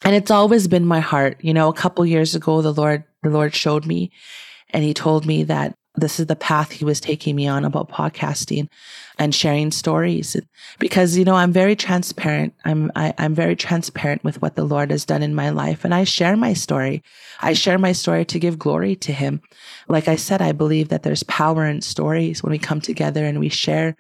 [0.05, 1.39] And it's always been my heart.
[1.43, 4.11] You know, a couple years ago, the Lord, the Lord showed me
[4.71, 7.91] and he told me that this is the path he was taking me on about
[7.91, 8.69] podcasting
[9.19, 10.37] and sharing stories.
[10.79, 12.55] Because you know i'm very transparent.
[12.65, 15.51] I'm I, am i am very transparent with what the lord has done in my
[15.51, 15.85] life.
[15.85, 17.03] And i share my story.
[17.41, 19.43] I share my story to give glory to him.
[19.89, 23.39] Like i said i believe that there's power in stories when we come together and
[23.39, 23.97] we share.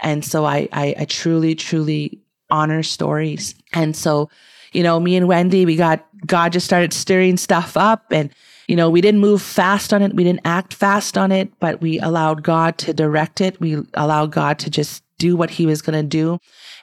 [0.00, 2.20] And so i i, I truly truly
[2.50, 3.54] honor stories.
[3.72, 4.28] And so
[4.72, 8.30] you know me and wendy we got god just started stirring stuff up and
[8.68, 10.14] you know, we didn't move fast on it.
[10.14, 13.58] We didn't act fast on it, but we allowed God to direct it.
[13.60, 16.38] We allowed God to just do what he was going to do.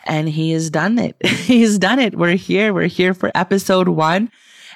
[0.05, 1.15] And he has done it.
[1.25, 2.17] He's done it.
[2.17, 2.73] We're here.
[2.73, 4.31] We're here for episode one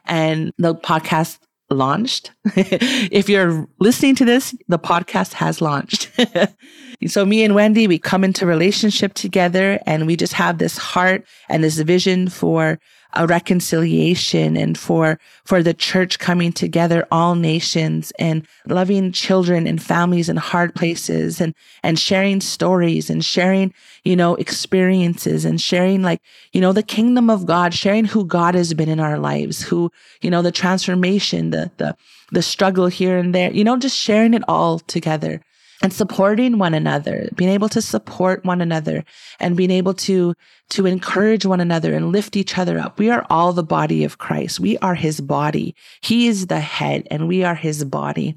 [0.06, 1.40] and the podcast
[1.72, 2.32] launched.
[2.56, 6.12] if you're listening to this, the podcast has launched.
[7.08, 11.26] so me and Wendy, we come into relationship together and we just have this heart
[11.48, 12.80] and this vision for
[13.14, 19.82] a reconciliation and for, for the church coming together, all nations and loving children and
[19.82, 26.04] families in hard places and, and sharing stories and sharing, you know, experiences and sharing
[26.04, 26.22] like,
[26.54, 29.92] you know, the kingdom of God, sharing who God has been in our lives, who,
[30.22, 31.96] you know, the transformation, the, the,
[32.32, 35.42] the struggle here and there, you know, just sharing it all together
[35.82, 39.06] and supporting one another, being able to support one another
[39.40, 40.34] and being able to,
[40.70, 43.00] to encourage one another and lift each other up.
[43.00, 44.60] We are all the body of Christ.
[44.60, 45.76] We are his body.
[46.02, 48.36] He is the head and we are his body.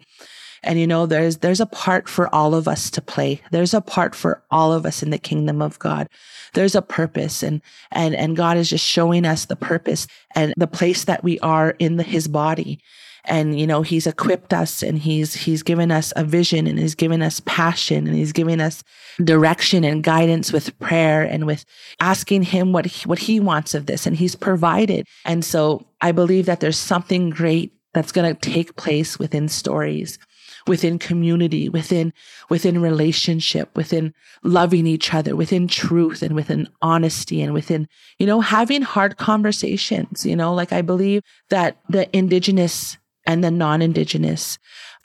[0.64, 3.40] And you know, there's, there's a part for all of us to play.
[3.50, 6.08] There's a part for all of us in the kingdom of God.
[6.54, 10.68] There's a purpose and, and, and God is just showing us the purpose and the
[10.68, 12.78] place that we are in the, his body
[13.24, 16.94] and you know he's equipped us and he's he's given us a vision and he's
[16.94, 18.82] given us passion and he's given us
[19.22, 21.64] direction and guidance with prayer and with
[22.00, 24.06] asking him what he, what he wants of this.
[24.06, 25.06] And he's provided.
[25.24, 30.18] And so i believe that there's something great that's going to take place within stories
[30.66, 32.12] within community within
[32.48, 34.12] within relationship within
[34.44, 40.24] loving each other within truth and within honesty and within you know having hard conversations
[40.26, 40.54] you know?
[40.54, 42.96] Like i believe that the indigenous
[43.26, 44.58] and the non Indigenous.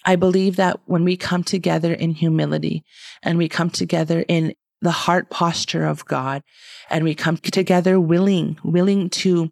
[0.05, 2.83] I believe that when we come together in humility
[3.23, 6.43] and we come together in the heart posture of God
[6.89, 9.51] and we come together willing, willing to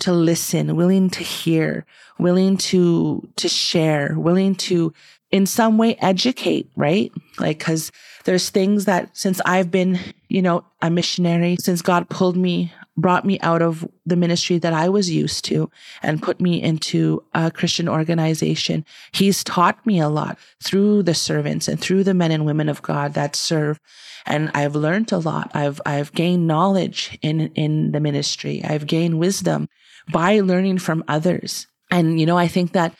[0.00, 1.84] to listen, willing to hear,
[2.18, 4.92] willing to to share, willing to
[5.30, 7.10] in some way educate, right?
[7.38, 7.90] Like cuz
[8.24, 9.98] there's things that since I've been,
[10.28, 14.72] you know, a missionary, since God pulled me brought me out of the ministry that
[14.72, 15.70] I was used to
[16.02, 18.84] and put me into a Christian organization.
[19.12, 22.82] He's taught me a lot through the servants and through the men and women of
[22.82, 23.80] God that serve.
[24.26, 25.50] And I've learned a lot.
[25.54, 28.62] I've, I've gained knowledge in, in the ministry.
[28.64, 29.68] I've gained wisdom
[30.10, 31.66] by learning from others.
[31.90, 32.94] And, you know, I think that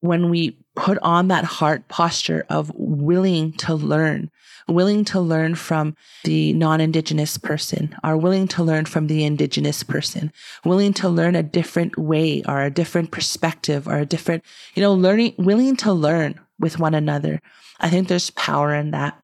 [0.00, 4.30] when we put on that heart posture of willing to learn,
[4.68, 5.94] willing to learn from
[6.24, 10.32] the non-indigenous person, are willing to learn from the indigenous person,
[10.64, 14.44] willing to learn a different way or a different perspective or a different,
[14.74, 17.40] you know, learning, willing to learn with one another.
[17.80, 19.20] I think there's power in that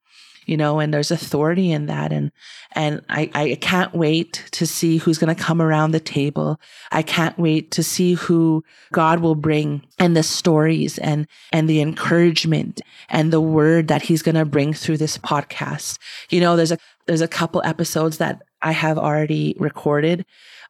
[0.46, 2.12] you know, and there's authority in that.
[2.12, 2.32] And,
[2.72, 6.60] and I, I can't wait to see who's going to come around the table.
[6.90, 11.80] I can't wait to see who God will bring and the stories and, and the
[11.80, 15.98] encouragement and the word that he's going to bring through this podcast.
[16.30, 20.24] You know, there's a, there's a couple episodes that I have already recorded.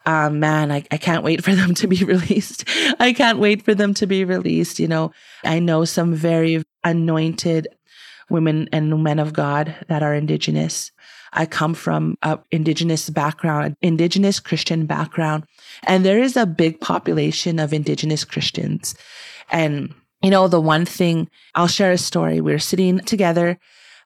[0.04, 2.64] Um, man, I, I can't wait for them to be released.
[2.98, 4.78] I can't wait for them to be released.
[4.78, 5.12] You know,
[5.44, 7.68] I know some very anointed
[8.32, 10.90] women and men of God that are indigenous.
[11.34, 15.44] I come from a indigenous background, indigenous Christian background,
[15.84, 18.94] and there is a big population of indigenous Christians.
[19.50, 22.40] And, you know, the one thing I'll share a story.
[22.40, 23.58] We we're sitting together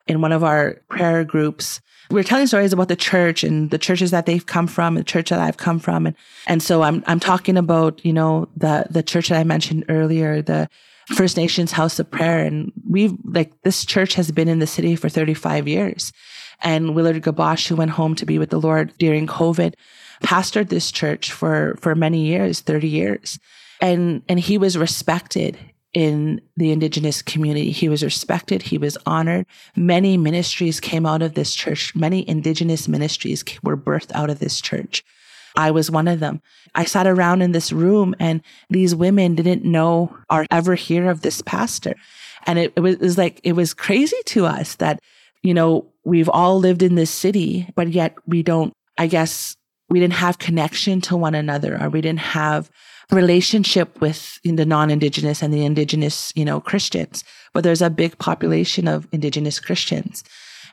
[0.07, 1.81] in one of our prayer groups.
[2.11, 5.03] We we're telling stories about the church and the churches that they've come from, the
[5.03, 6.07] church that I've come from.
[6.07, 6.17] And,
[6.47, 10.43] and so I'm, I'm talking about, you know, the, the church that I mentioned earlier,
[10.43, 10.69] the,
[11.15, 12.39] First Nations House of Prayer.
[12.39, 16.13] And we've like this church has been in the city for 35 years.
[16.63, 19.75] And Willard Guiboche, who went home to be with the Lord during COVID,
[20.23, 23.39] pastored this church for, for many years, 30 years.
[23.81, 25.59] And, and he was respected
[25.93, 27.71] in the indigenous community.
[27.71, 28.63] He was respected.
[28.63, 29.47] He was honored.
[29.77, 31.95] Many ministries came out of this church.
[31.95, 35.05] Many indigenous ministries were birthed out of this church.
[35.57, 36.43] I was one of them.
[36.75, 41.23] I sat around in this room and these women didn't know or ever hear of
[41.23, 41.95] this pastor.
[42.47, 45.01] And it, it, was, it was like, it was crazy to us that,
[45.43, 49.57] you know, we've all lived in this city, but yet we don't, I guess,
[49.89, 52.71] we didn't have connection to one another or we didn't have
[53.11, 57.25] relationship with the non-indigenous and the indigenous, you know, Christians.
[57.53, 60.25] But there's a big population of indigenous Christians.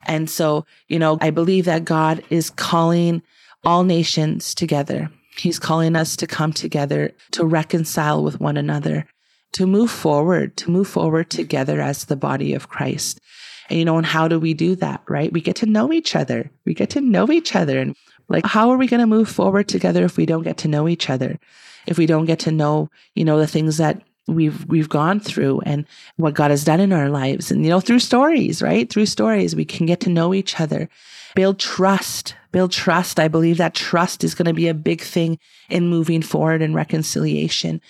[0.05, 3.21] And so, you know, I believe that God is calling
[3.63, 5.09] all nations together.
[5.37, 9.07] He's calling us to come together, to reconcile with one another,
[9.53, 13.19] to move forward, to move forward together as the body of Christ.
[13.69, 15.31] And you know, and how do we do that, right?
[15.31, 16.51] We get to know each other.
[16.65, 17.79] We get to know each other.
[17.79, 17.95] And
[18.29, 20.87] like, how are we going to move forward together if we don't get to know
[20.87, 21.39] each other?
[21.87, 25.61] If we don't get to know, you know, the things that we've we've gone through
[25.61, 27.51] and what God has done in our lives.
[27.51, 28.89] And you know through stories right?
[28.89, 30.89] Through stories we can get to know each other.
[31.35, 32.35] Build trust.
[32.51, 33.19] Build trust.
[33.19, 36.75] I believe that trust is going to be a big thing in moving forward and
[36.75, 37.81] reconciliation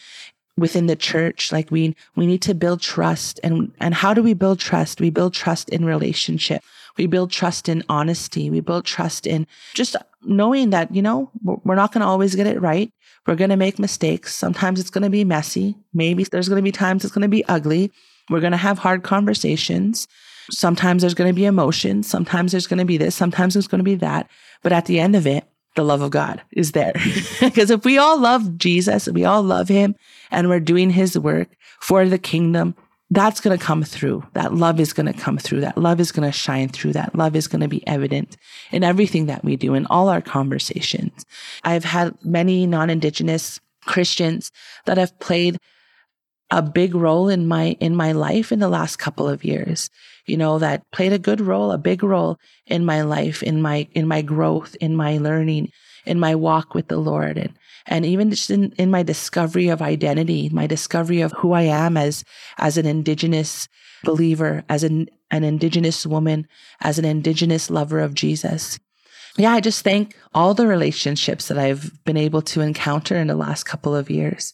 [0.58, 1.52] within the church.
[1.52, 3.40] Like we we need to build trust.
[3.44, 5.02] And and how do we build trust?
[5.02, 6.64] We build trust in relationship.
[6.98, 8.50] We build trust in honesty.
[8.50, 12.48] We build trust in just knowing that you know we're not going to always get
[12.48, 12.92] it right
[13.26, 14.36] we're going to make mistakes.
[14.36, 15.76] Sometimes it's going to be messy.
[15.94, 17.92] Maybe there's going to be times it's going to be ugly.
[18.30, 20.08] We're going to have hard conversations.
[20.52, 22.08] Sometimes there's going to be emotions.
[22.10, 23.16] Sometimes there's going to be this.
[23.16, 24.30] Sometimes there's going to be that.
[24.62, 25.46] But at the end of it,
[25.76, 26.94] the love of God is there.
[27.40, 29.96] Because if we all love Jesus, and we all love him
[30.30, 31.50] and we're doing his work
[31.80, 32.76] for the kingdom,
[33.10, 34.24] that's going to come through.
[34.34, 35.62] That love is going to come through.
[35.62, 36.94] That love is going to shine through.
[36.94, 38.38] That love is going to be evident
[38.72, 41.26] in everything that we do, in all our conversations.
[41.64, 44.52] I've had many non Indigenous Christians
[44.86, 45.58] that have played
[46.50, 49.90] a big role in my in my life in the last couple of years
[50.28, 52.38] you know that played a good role a big role
[52.68, 55.72] in my life in my in my growth in my learning
[56.06, 57.54] in my walk with the lord and
[57.86, 61.98] and even just in, in my discovery of identity, my discovery of who I am
[61.98, 62.24] as,
[62.58, 63.68] as an indigenous
[64.04, 66.48] believer, as an, an indigenous woman,
[66.82, 68.80] as an indigenous lover of Jesus.
[69.38, 73.36] Yeah, I just thank all the relationships that I've been able to encounter in the
[73.36, 74.54] last couple of years.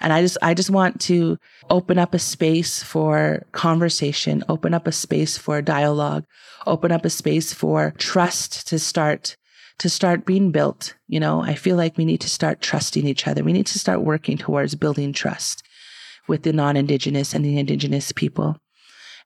[0.00, 1.38] And I just, I just want to
[1.70, 6.24] open up a space for conversation, open up a space for dialogue,
[6.66, 9.36] open up a space for trust to start
[9.78, 10.94] to start being built.
[11.06, 13.44] You know, I feel like we need to start trusting each other.
[13.44, 15.62] We need to start working towards building trust
[16.26, 18.56] with the non Indigenous and the Indigenous people.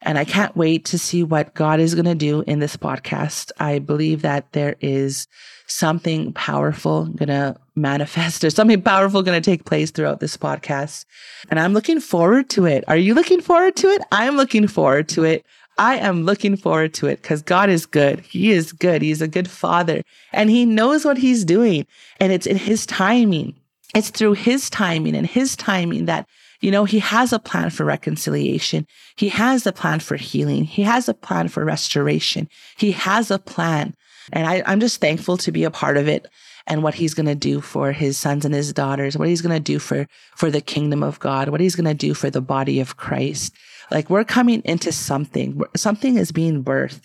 [0.04, 3.52] And I can't wait to see what God is going to do in this podcast.
[3.58, 5.28] I believe that there is
[5.68, 8.40] something powerful going to manifest.
[8.40, 11.04] There's something powerful going to take place throughout this podcast.
[11.50, 12.84] And I'm looking forward to it.
[12.88, 14.02] Are you looking forward to it?
[14.10, 15.46] I'm looking forward to it.
[15.78, 18.20] I am looking forward to it because God is good.
[18.20, 19.02] He is good.
[19.02, 20.02] He's a good father
[20.32, 21.86] and he knows what he's doing.
[22.20, 23.54] And it's in his timing.
[23.94, 26.26] It's through his timing and his timing that,
[26.60, 28.86] you know, he has a plan for reconciliation.
[29.16, 30.64] He has a plan for healing.
[30.64, 32.48] He has a plan for restoration.
[32.76, 33.94] He has a plan.
[34.32, 36.28] And I, I'm just thankful to be a part of it
[36.66, 39.54] and what he's going to do for his sons and his daughters, what he's going
[39.54, 40.06] to do for,
[40.36, 43.54] for the kingdom of God, what he's going to do for the body of Christ.
[43.92, 47.02] Like we're coming into something, something is being birthed.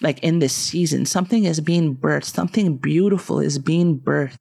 [0.00, 4.38] Like in this season, something is being birthed, something beautiful is being birthed.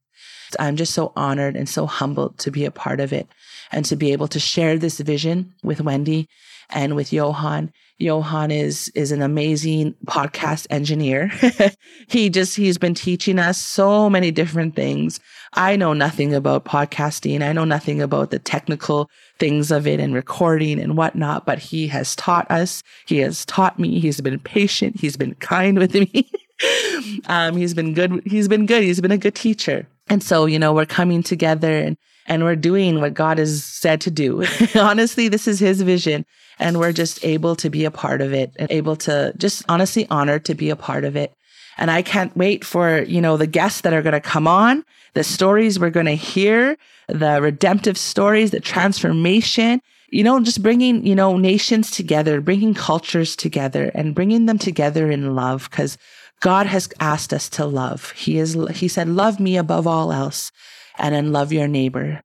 [0.57, 3.27] I'm just so honored and so humbled to be a part of it
[3.71, 6.27] and to be able to share this vision with Wendy
[6.69, 7.71] and with Johan.
[8.01, 11.31] Johan is is an amazing podcast engineer.
[12.07, 15.19] he just he's been teaching us so many different things.
[15.53, 17.41] I know nothing about podcasting.
[17.41, 21.87] I know nothing about the technical things of it and recording and whatnot, but he
[21.87, 22.83] has taught us.
[23.05, 23.99] He has taught me.
[23.99, 24.99] He's been patient.
[24.99, 26.31] He's been kind with me.
[27.27, 28.21] um, he's been good.
[28.25, 28.83] He's been good.
[28.83, 29.87] He's been a good teacher.
[30.09, 31.97] And so, you know, we're coming together and
[32.31, 34.45] and we're doing what God has said to do.
[34.75, 36.25] honestly, this is his vision.
[36.59, 40.07] And we're just able to be a part of it and able to just honestly
[40.09, 41.33] honored to be a part of it.
[41.77, 44.85] And I can't wait for, you know, the guests that are going to come on,
[45.13, 46.77] the stories we're going to hear,
[47.09, 53.35] the redemptive stories, the transformation, you know, just bringing, you know, nations together, bringing cultures
[53.35, 55.97] together and bringing them together in love because
[56.39, 58.11] God has asked us to love.
[58.11, 60.53] He is, he said, love me above all else
[61.01, 62.21] and then love your neighbor,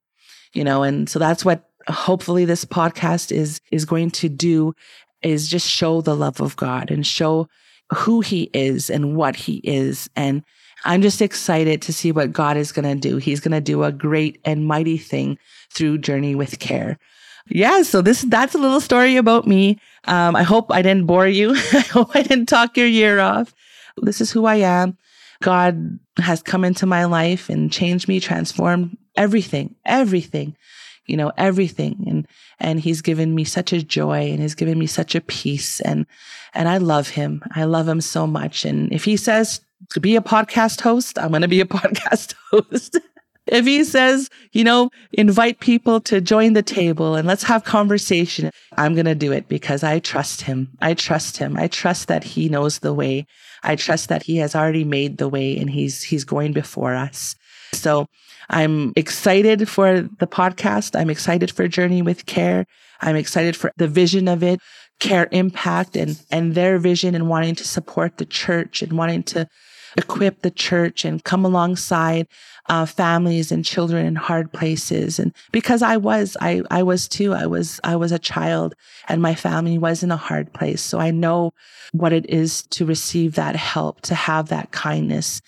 [0.53, 4.73] you know, and so that's what hopefully this podcast is, is going to do
[5.21, 7.49] is just show the love of God and show
[7.93, 10.09] who he is and what he is.
[10.15, 10.43] And
[10.85, 13.17] I'm just excited to see what God is going to do.
[13.17, 15.39] He's going to do a great and mighty thing
[15.71, 16.99] through Journey with Care.
[17.49, 19.79] Yeah, so this that's a little story about me.
[20.03, 21.55] Um, I hope I didn't bore you.
[21.73, 23.53] I hope I didn't talk your year off.
[24.01, 24.97] This is who I am.
[25.41, 30.55] God has come into my life and changed me, transformed everything, everything,
[31.05, 32.03] you know, everything.
[32.07, 32.27] And,
[32.59, 35.79] and he's given me such a joy and he's given me such a peace.
[35.81, 36.05] And,
[36.53, 37.43] and I love him.
[37.55, 38.65] I love him so much.
[38.65, 39.61] And if he says
[39.91, 42.97] to be a podcast host, I'm going to be a podcast host.
[43.47, 48.51] If he says, you know, invite people to join the table and let's have conversation,
[48.75, 50.69] I'm going to do it because I trust him.
[50.81, 51.57] I trust him.
[51.57, 53.25] I trust that he knows the way.
[53.63, 57.35] I trust that he has already made the way and he's, he's going before us.
[57.73, 58.07] So
[58.49, 60.99] I'm excited for the podcast.
[60.99, 62.65] I'm excited for Journey with Care.
[63.01, 64.59] I'm excited for the vision of it,
[64.99, 69.47] Care Impact and, and their vision and wanting to support the church and wanting to
[69.97, 72.27] equip the church and come alongside
[72.69, 75.19] uh, families and children in hard places.
[75.19, 78.75] And because I was, I, I was too, I was, I was a child
[79.07, 80.81] and my family was in a hard place.
[80.81, 81.53] So I know
[81.91, 85.41] what it is to receive that help, to have that kindness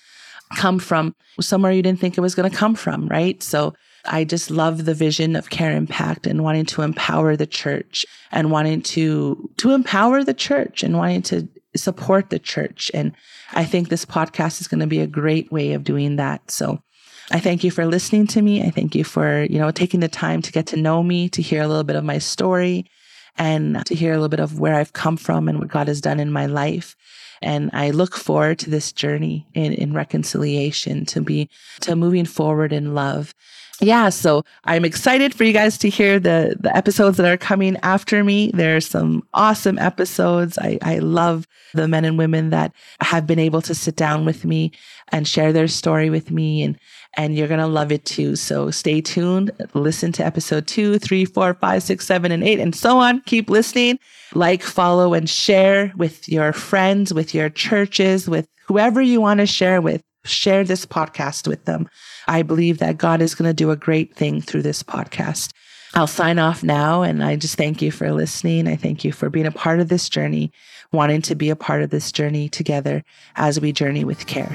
[0.56, 3.42] come from somewhere you didn't think it was going to come from, right?
[3.44, 3.74] So
[4.06, 8.52] I just love the vision of Care Impact and wanting to empower the church and
[8.52, 12.90] wanting to, to empower the church and wanting to support the church.
[12.94, 13.14] And
[13.54, 16.50] I think this podcast is going to be a great way of doing that.
[16.50, 16.82] So
[17.32, 18.64] I thank you for listening to me.
[18.64, 21.42] I thank you for, you know, taking the time to get to know me, to
[21.42, 22.86] hear a little bit of my story
[23.38, 26.02] and to hear a little bit of where I've come from and what God has
[26.02, 26.96] done in my life.
[27.42, 31.50] And I look forward to this journey in, in reconciliation, to be,
[31.82, 33.34] to moving forward in love.
[33.82, 37.78] Yeah, so I'm excited for you guys to hear the the episodes that are coming
[37.78, 38.52] after me.
[38.54, 40.58] There are some awesome episodes.
[40.58, 44.44] I, I love the men and women that have been able to sit down with
[44.44, 44.72] me
[45.14, 46.78] and share their story with me and
[47.14, 48.36] and you're gonna love it too.
[48.36, 49.52] So stay tuned.
[49.74, 53.22] Listen to episode two, three, four, five, six, seven, and eight, and so on.
[53.22, 53.98] Keep listening.
[54.36, 59.48] Like, follow, and share with your friends, with your churches, with whoever you want to
[59.48, 60.04] share with.
[60.26, 61.90] Share this podcast with them.
[62.28, 65.52] I believe that God is going to do a great thing through this podcast.
[65.96, 68.68] I'll sign off now and I just thank you for listening.
[68.68, 70.52] I thank you for being a part of this journey,
[70.92, 73.04] wanting to be a part of this journey together
[73.36, 74.52] as we journey with care.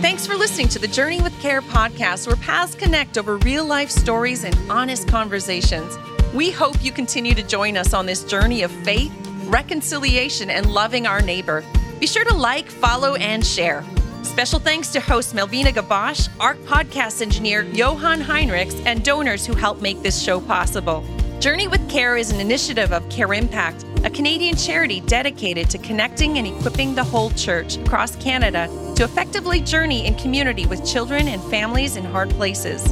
[0.00, 3.90] Thanks for listening to the Journey with Care podcast, where paths connect over real life
[3.90, 5.98] stories and honest conversations.
[6.32, 9.12] We hope you continue to join us on this journey of faith,
[9.44, 11.64] reconciliation, and loving our neighbor.
[12.00, 13.84] Be sure to like, follow, and share.
[14.28, 19.80] Special thanks to host Melvina Guiboche, ARC podcast engineer Johan Heinrichs, and donors who help
[19.80, 21.02] make this show possible.
[21.40, 26.38] Journey with Care is an initiative of Care Impact, a Canadian charity dedicated to connecting
[26.38, 31.42] and equipping the whole church across Canada to effectively journey in community with children and
[31.44, 32.84] families in hard places.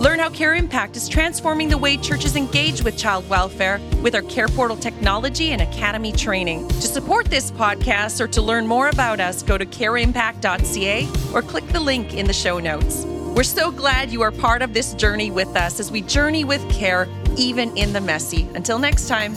[0.00, 4.22] Learn how Care Impact is transforming the way churches engage with child welfare with our
[4.22, 6.66] Care Portal technology and academy training.
[6.68, 11.66] To support this podcast or to learn more about us, go to careimpact.ca or click
[11.66, 13.04] the link in the show notes.
[13.04, 16.66] We're so glad you are part of this journey with us as we journey with
[16.70, 18.48] care, even in the messy.
[18.54, 19.36] Until next time.